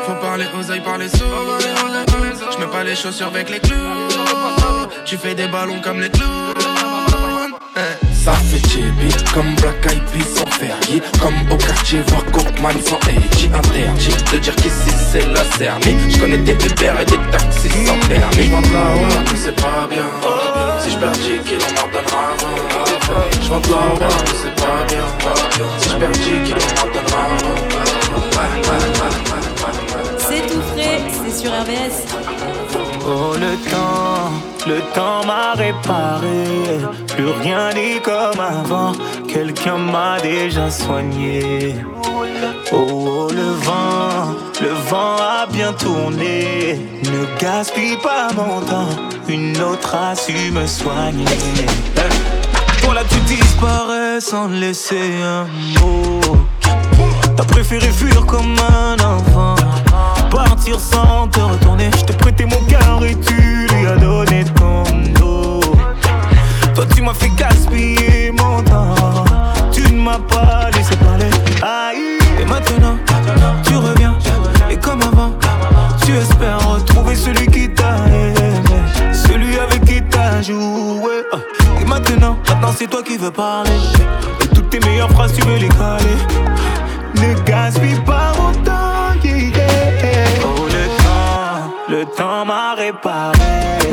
Faut 0.06 0.20
parler 0.20 0.46
aux 0.58 0.70
oeils, 0.70 0.80
parler 0.80 1.08
sous. 1.08 1.24
Je 2.52 2.58
mets 2.58 2.70
pas 2.70 2.84
les 2.84 2.96
chaussures 2.96 3.26
avec 3.28 3.50
les 3.50 3.60
clous. 3.60 3.76
Tu 5.04 5.16
fais 5.16 5.34
des 5.34 5.48
ballons 5.48 5.80
comme 5.82 6.00
les 6.00 6.10
clous. 6.10 6.24
Ça 8.12 8.32
fait 8.32 8.68
chibi 8.68 9.08
comme 9.32 9.54
Black 9.54 9.86
Eyed 9.86 10.02
Peas 10.12 10.34
sans 10.36 10.50
Fergie 10.50 11.00
Comme 11.20 11.34
au 11.50 11.56
quartier 11.56 12.00
voir 12.08 12.24
Cookman 12.26 12.72
sans 12.84 12.98
Edgy 13.08 13.46
Interdit 13.46 14.16
de 14.32 14.38
dire 14.38 14.56
qu'ici 14.56 14.90
c'est 15.12 15.26
la 15.32 15.44
Cerny 15.56 15.96
Je 16.10 16.18
connais 16.18 16.38
des 16.38 16.52
Uber 16.52 16.92
et 17.00 17.04
des 17.04 17.18
taxis 17.30 17.86
sans 17.86 18.08
permis 18.08 18.48
J'monte 18.48 18.72
là-haut, 18.72 19.22
mais 19.30 19.38
c'est 19.38 19.54
pas 19.54 19.88
bien. 19.88 20.57
Si 20.80 20.90
je 20.90 20.98
perds 20.98 21.12
10 21.12 21.40
kilos, 21.44 21.64
on 21.68 21.72
m'en 21.74 21.88
donnera 21.92 22.20
un 22.24 22.36
vent. 22.36 22.56
Je 23.42 23.48
rentre 23.50 23.70
là, 23.70 23.76
ouais, 23.76 24.14
mais 24.24 24.36
c'est 24.42 24.54
pas 24.54 24.80
bien. 24.88 25.06
Si 25.78 25.88
je 25.90 25.96
perds 25.96 26.10
10 26.10 26.20
kilos, 26.44 26.64
on 26.70 26.86
m'en 26.86 26.92
donnera 26.94 27.22
un. 27.22 27.68
C'est 30.18 30.46
tout 30.46 30.62
frais, 30.72 31.00
c'est 31.10 31.34
sur 31.40 31.50
RBS. 31.50 31.96
Oh 33.06 33.34
le 33.34 33.52
temps, 33.70 34.30
le 34.66 34.80
temps 34.94 35.24
m'a 35.24 35.54
réparé, 35.54 36.44
plus 37.08 37.30
rien 37.42 37.72
n'est 37.72 38.00
comme 38.00 38.38
avant, 38.38 38.92
quelqu'un 39.26 39.78
m'a 39.78 40.20
déjà 40.20 40.70
soigné. 40.70 41.76
Oh, 42.70 42.76
oh, 42.76 43.28
le 43.32 43.50
vent, 43.64 44.36
le 44.60 44.70
vent 44.90 45.16
a 45.16 45.46
bien 45.46 45.72
tourné, 45.72 46.78
ne 47.04 47.40
gaspille 47.40 47.96
pas 47.98 48.28
mon 48.34 48.60
temps, 48.60 48.88
une 49.28 49.60
autre 49.60 49.94
a 49.94 50.14
su 50.14 50.50
me 50.52 50.66
soigner. 50.66 51.24
Voilà 52.82 53.02
tu 53.04 53.20
disparais 53.20 54.20
sans 54.20 54.48
laisser 54.48 55.12
un 55.22 55.44
mot, 55.80 56.20
t'as 57.36 57.44
préféré 57.44 57.88
fuir 57.88 58.26
comme 58.26 58.56
un 58.58 58.94
enfant. 58.94 59.54
Partir 60.30 60.78
sans 60.78 61.26
te 61.28 61.40
retourner. 61.40 61.90
Je 61.96 62.04
t'ai 62.04 62.12
prêté 62.12 62.44
mon 62.44 62.60
cœur 62.66 63.02
et 63.04 63.16
tu 63.20 63.47
qui 83.08 83.16
veux 83.16 83.30
parler. 83.30 83.70
Et 84.42 84.48
toutes 84.48 84.70
tes 84.70 84.80
meilleures 84.80 85.10
phrases, 85.10 85.32
tu 85.32 85.42
veux 85.42 85.56
les 85.56 85.68
caler. 85.68 86.18
Ne 87.14 87.34
gaspille 87.44 88.00
pas 88.04 88.32
mon 88.38 88.52
temps. 88.62 88.74
Oh 90.44 90.66
le 90.66 90.84
temps, 91.02 91.72
le 91.88 92.04
temps 92.04 92.44
m'a 92.44 92.74
réparé. 92.74 93.87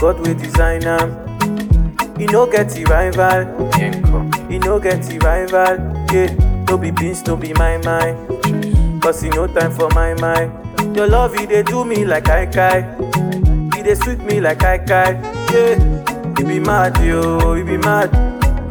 God 0.00 0.26
will 0.26 0.34
design 0.34 0.84
am. 0.84 1.10
You 2.18 2.26
no 2.28 2.46
get 2.50 2.70
the 2.70 2.84
rival. 2.86 3.44
You 4.50 4.58
no 4.58 4.78
get 4.80 5.02
the 5.02 5.18
rival. 5.18 5.76
Yeah, 6.12 6.32
no 6.68 6.78
be 6.78 6.90
beans, 6.90 7.26
no 7.26 7.36
be 7.36 7.52
my 7.52 7.76
mind. 7.78 9.02
Cause 9.02 9.22
you 9.22 9.30
no 9.30 9.46
time 9.46 9.72
for 9.72 9.88
my 9.90 10.14
mind. 10.14 10.96
Your 10.96 11.06
love, 11.06 11.38
you 11.38 11.46
they 11.46 11.62
do 11.62 11.84
me 11.84 12.04
like 12.04 12.28
I 12.28 12.46
kai. 12.46 12.96
You 13.76 13.82
they 13.82 13.94
sweet 13.94 14.20
me 14.20 14.40
like 14.40 14.62
I 14.62 14.78
kai. 14.78 15.12
Yeah, 15.52 15.76
you 16.38 16.46
be 16.46 16.58
mad, 16.60 16.96
yo, 17.04 17.54
you 17.54 17.64
be 17.64 17.76
mad. 17.76 18.10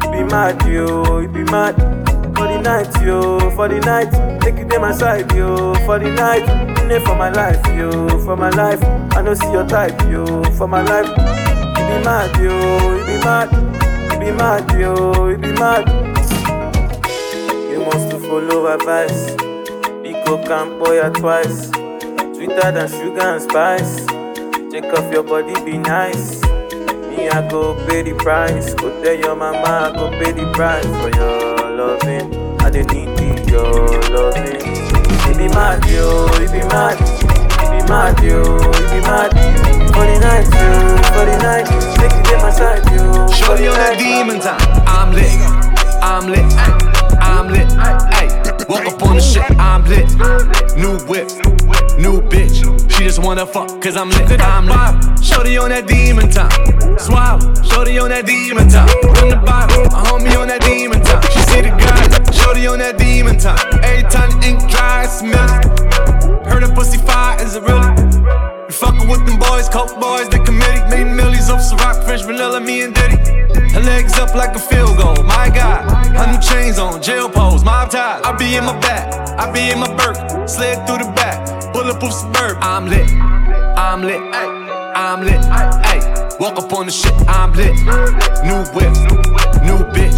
You 0.04 0.10
be 0.10 0.24
mad, 0.24 0.66
yo, 0.66 1.20
you 1.20 1.28
be 1.28 1.44
mad. 1.44 1.76
For 2.36 2.46
the 2.48 2.60
night, 2.60 3.02
yo, 3.04 3.50
for 3.50 3.68
the 3.68 3.78
night. 3.80 4.40
Take 4.40 4.58
you 4.58 4.68
to 4.68 4.80
my 4.80 4.92
side, 4.92 5.32
yo, 5.32 5.74
for 5.86 5.98
the 5.98 6.10
night. 6.10 6.69
For 6.90 7.14
my 7.16 7.30
life, 7.30 7.64
yo, 7.76 8.08
for 8.24 8.36
my 8.36 8.50
life. 8.50 8.82
I 9.14 9.22
don't 9.22 9.36
see 9.36 9.50
your 9.52 9.66
type, 9.66 9.98
yo, 10.10 10.24
for 10.54 10.66
my 10.66 10.82
life. 10.82 11.06
You 11.08 11.84
be 11.86 12.04
mad, 12.04 12.36
yo, 12.36 12.96
you 12.96 13.04
be 13.06 13.16
mad. 13.24 13.50
You 14.12 14.18
be 14.18 14.30
mad, 14.32 14.70
yo, 14.78 15.28
you 15.28 15.36
be 15.38 15.52
mad. 15.52 15.86
You 17.70 17.84
must 17.84 18.10
follow 18.26 18.66
advice. 18.68 19.30
Pico 20.02 20.36
Campoya 20.44 21.12
twice. 21.14 21.68
Sweeter 22.36 22.72
than 22.72 22.88
sugar 22.88 23.20
and 23.20 23.42
spice. 23.42 24.06
Take 24.70 24.92
off 24.92 25.12
your 25.12 25.22
body, 25.22 25.54
be 25.64 25.78
nice. 25.78 26.42
Me, 27.08 27.28
I 27.28 27.48
go 27.48 27.74
pay 27.86 28.02
the 28.02 28.14
price. 28.18 28.74
Go 28.74 28.90
tell 29.02 29.14
your 29.14 29.36
mama, 29.36 29.90
I 29.92 29.92
go 29.94 30.10
pay 30.10 30.32
the 30.32 30.50
price 30.52 30.84
for 30.86 31.10
your 31.16 31.76
loving. 31.76 32.58
I 32.60 32.70
dey 32.70 32.82
need 32.84 33.48
your 33.48 33.86
loving. 34.10 34.89
You 35.10 35.34
be 35.36 35.48
mad, 35.48 35.84
yo, 35.86 36.26
you 36.40 36.48
be 36.48 36.62
mad. 36.68 36.98
You 37.00 37.70
be 37.70 37.80
mad, 37.88 38.22
yo, 38.22 38.42
you 38.58 38.86
be 38.88 39.00
mad. 39.02 39.30
For 39.92 40.06
the 40.06 40.18
night, 40.20 40.46
yo, 40.54 40.70
for 41.12 41.24
the 41.26 41.36
night. 41.42 41.66
Take 41.98 42.12
you 42.12 42.22
to 42.30 42.36
my 42.38 42.50
side, 42.50 42.84
yo. 42.92 43.26
Shorty 43.28 43.66
on 43.66 43.74
that 43.74 43.98
demon 43.98 44.40
time. 44.40 44.60
I'm 44.86 45.12
lit. 45.12 45.30
I'm 46.02 46.30
lit. 46.30 46.46
I'm 47.20 47.48
lit. 47.48 47.68
Ay, 47.78 48.28
walk 48.68 48.86
up 48.86 49.02
on 49.02 49.16
the 49.16 49.20
shit. 49.20 49.44
I'm 49.58 49.84
lit. 49.84 50.08
New 50.76 50.98
whip. 51.06 51.28
New 51.98 52.22
bitch. 52.22 52.64
She 52.90 53.04
just 53.04 53.18
wanna 53.18 53.46
fuck 53.46 53.80
cause 53.82 53.96
I'm 53.96 54.10
lit. 54.10 54.40
I'm 54.40 54.66
lit. 54.66 55.24
Shorty 55.24 55.58
on 55.58 55.70
that 55.70 55.86
demon 55.86 56.30
time. 56.30 56.50
Swallow. 56.98 57.40
Shorty 57.62 57.98
on 57.98 58.10
that 58.10 58.26
demon 58.26 58.68
time. 58.68 58.88
From 59.14 59.28
the 59.28 59.36
bottom. 59.36 59.82
My 59.92 60.02
homie 60.08 60.36
on 60.38 60.48
that 60.48 60.62
demon 60.62 61.02
time. 61.02 61.22
She 61.32 61.40
see 61.50 61.60
the 61.62 61.70
guy. 61.70 62.32
Shorty 62.32 62.66
on 62.66 62.78
that 62.78 62.96
demon 62.98 63.38
time. 63.38 63.58
Every 63.82 64.08
time 64.10 64.30
the 64.40 64.48
ink 64.48 64.60
dry, 65.00 65.04
I 65.04 65.06
smell 65.06 65.60
it. 65.60 66.46
Heard 66.46 66.62
a 66.64 66.74
pussy 66.74 66.98
fire, 66.98 67.40
is 67.42 67.54
it 67.56 67.62
really? 67.62 67.88
You 68.66 68.72
fucking 68.72 69.08
with 69.08 69.26
them 69.26 69.38
boys, 69.38 69.68
coke 69.68 69.98
boys, 70.00 70.28
the 70.28 70.42
committee. 70.44 70.82
Made 70.90 71.14
millions 71.14 71.50
off 71.50 71.60
Ciroc, 71.60 72.04
French 72.04 72.24
vanilla, 72.24 72.60
me 72.60 72.82
and 72.82 72.94
Diddy. 72.94 73.16
Her 73.72 73.80
legs 73.80 74.18
up 74.18 74.34
like 74.34 74.54
a 74.54 74.58
field 74.58 74.96
goal, 74.96 75.22
my 75.24 75.50
God. 75.52 75.88
Her 76.16 76.32
new 76.32 76.40
chains 76.40 76.78
on, 76.78 77.02
jail 77.02 77.28
pose, 77.28 77.64
mob 77.64 77.90
ties. 77.90 78.22
I 78.24 78.36
be 78.36 78.56
in 78.56 78.64
my 78.64 78.78
back, 78.80 79.38
I 79.38 79.50
be 79.52 79.70
in 79.70 79.78
my 79.78 79.94
Burke. 79.96 80.48
Slid 80.48 80.86
through 80.86 80.98
the 80.98 81.12
back, 81.16 81.72
bulletproof 81.72 82.12
suburb. 82.12 82.58
I'm 82.60 82.86
lit, 82.86 83.10
I'm 83.10 84.02
lit, 84.02 84.20
ay, 84.20 84.92
I'm 84.94 85.24
lit, 85.24 85.40
ay. 85.44 86.36
Walk 86.40 86.58
up 86.58 86.72
on 86.72 86.86
the 86.86 86.92
shit, 86.92 87.14
I'm 87.28 87.52
lit. 87.52 87.74
New 88.44 88.60
whip, 88.74 88.92
new 89.62 89.78
bitch. 89.92 90.09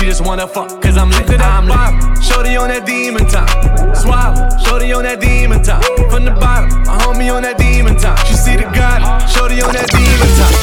She 0.00 0.06
just 0.06 0.24
wanna 0.24 0.48
fuck, 0.48 0.80
cause 0.80 0.96
I'm 0.96 1.10
lit, 1.10 1.28
I'm 1.42 1.66
lit. 1.68 2.24
Shorty 2.24 2.56
on 2.56 2.68
that 2.68 2.86
demon 2.86 3.26
time. 3.26 3.94
Swallow, 3.94 4.48
shorty 4.64 4.94
on 4.94 5.02
that 5.02 5.20
demon 5.20 5.62
time. 5.62 5.82
From 6.08 6.24
the 6.24 6.30
bottom, 6.30 6.70
my 6.84 6.96
homie 7.04 7.30
on 7.30 7.42
that 7.42 7.58
demon 7.58 7.98
time. 7.98 8.16
She 8.24 8.32
see 8.32 8.56
the 8.56 8.62
God, 8.62 9.28
shorty 9.28 9.60
on 9.60 9.74
that 9.74 9.90
demon 9.92 10.30
time. 10.40 10.56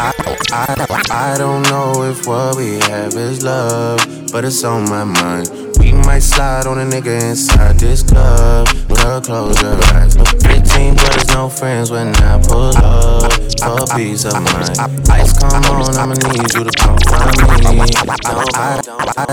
I, 0.00 1.34
I 1.34 1.36
don't 1.36 1.62
know 1.64 2.04
if 2.04 2.26
what 2.26 2.56
we 2.56 2.78
have 2.88 3.12
is 3.12 3.44
love, 3.44 3.98
but 4.32 4.46
it's 4.46 4.64
on 4.64 4.88
my 4.88 5.04
mind. 5.04 5.67
Might 6.04 6.22
slide 6.22 6.66
on 6.66 6.78
a 6.78 6.84
nigga 6.84 7.30
inside 7.30 7.78
this 7.78 8.02
club. 8.02 8.68
Girl, 8.88 9.20
close 9.20 9.60
your 9.62 9.74
eyes. 9.94 10.16
15 10.16 10.94
brothers, 10.94 11.28
no 11.28 11.48
friends 11.48 11.90
when 11.90 12.14
I 12.16 12.40
pull 12.42 12.76
up 12.76 13.32
for 13.60 13.84
a 13.84 13.96
piece 13.96 14.24
of 14.24 14.34
mind. 14.34 14.78
Ice 15.10 15.38
come 15.38 15.64
on, 15.64 15.96
I'ma 15.96 16.14
need 16.14 16.54
you 16.54 16.64
to 16.64 16.72
come 16.76 16.98
find 17.08 17.78
me. 17.78 17.86
No, 18.26 18.44
I, 18.54 18.80
I, 19.16 19.26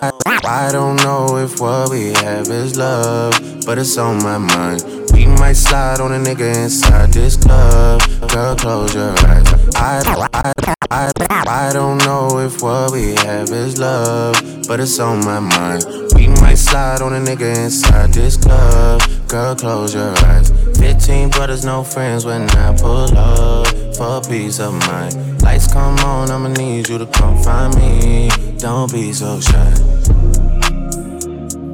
I, 0.00 0.68
I 0.68 0.72
don't 0.72 0.96
know 0.96 1.36
if 1.36 1.60
what 1.60 1.90
we 1.90 2.12
have 2.14 2.48
is 2.48 2.76
love, 2.76 3.32
but 3.64 3.78
it's 3.78 3.96
on 3.98 4.22
my 4.22 4.38
mind. 4.38 4.82
We 5.12 5.26
might 5.26 5.54
slide 5.54 6.00
on 6.00 6.12
a 6.12 6.18
nigga 6.18 6.64
inside 6.64 7.12
this 7.12 7.36
club. 7.36 8.00
Girl, 8.28 8.56
close 8.56 8.94
your 8.94 9.10
eyes. 9.26 9.46
I, 9.76 10.02
I, 10.32 10.52
I, 10.90 11.12
I 11.46 11.72
don't 11.72 11.98
know 11.98 12.38
if 12.38 12.62
what 12.62 12.92
we 12.92 13.14
have 13.16 13.50
is 13.50 13.78
love, 13.78 14.34
but 14.66 14.80
it's 14.80 14.98
on 14.98 15.24
my 15.24 15.38
mind. 15.40 15.84
We 16.14 16.21
might 16.40 16.58
slide 16.58 17.02
on 17.02 17.12
a 17.14 17.18
nigga 17.18 17.56
inside 17.64 18.12
this 18.12 18.36
club. 18.36 19.02
Girl, 19.28 19.54
close 19.54 19.94
your 19.94 20.10
eyes. 20.24 20.50
15 20.78 21.30
brothers, 21.30 21.64
no 21.64 21.82
friends 21.82 22.24
when 22.24 22.48
I 22.50 22.76
pull 22.76 23.16
up 23.16 23.66
for 23.96 24.20
peace 24.28 24.60
of 24.60 24.74
mind. 24.88 25.42
Lights 25.42 25.72
come 25.72 25.98
on, 26.00 26.30
I'ma 26.30 26.48
need 26.48 26.88
you 26.88 26.98
to 26.98 27.06
come 27.06 27.42
find 27.42 27.74
me. 27.76 28.30
Don't 28.58 28.92
be 28.92 29.12
so 29.12 29.40
shy. 29.40 29.72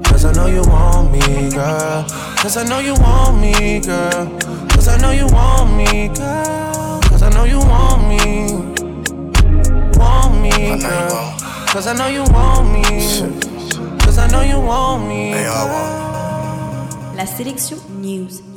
Cause 0.05 0.25
I 0.25 0.33
know 0.33 0.47
you 0.47 0.63
want 0.63 1.13
me, 1.13 1.51
girl. 1.51 2.05
Cause 2.39 2.57
I 2.57 2.65
know 2.65 2.81
you 2.81 2.95
want 2.95 3.41
me, 3.41 3.81
girl. 3.81 4.39
Cause 4.71 4.89
I 4.89 4.99
know 4.99 5.11
you 5.11 5.27
want 5.27 5.77
me, 5.77 6.09
girl. 6.09 7.01
Cause 7.03 7.23
I 7.23 7.31
know 7.31 7.45
you 7.45 7.59
want 7.59 8.09
me. 8.09 8.53
Want 9.99 10.41
me, 10.41 10.81
girl. 10.81 11.35
Cause 11.69 11.87
I 11.87 11.95
know 11.95 12.09
you 12.09 12.25
want 12.33 12.73
me. 12.73 12.83
Cause 12.83 12.89
cause 12.89 13.07
I 13.07 13.13
know 13.13 13.29
you 13.29 13.45
want 13.45 13.53
me. 13.53 13.58
La 17.17 17.27
sélection 17.27 17.77
News. 18.01 18.48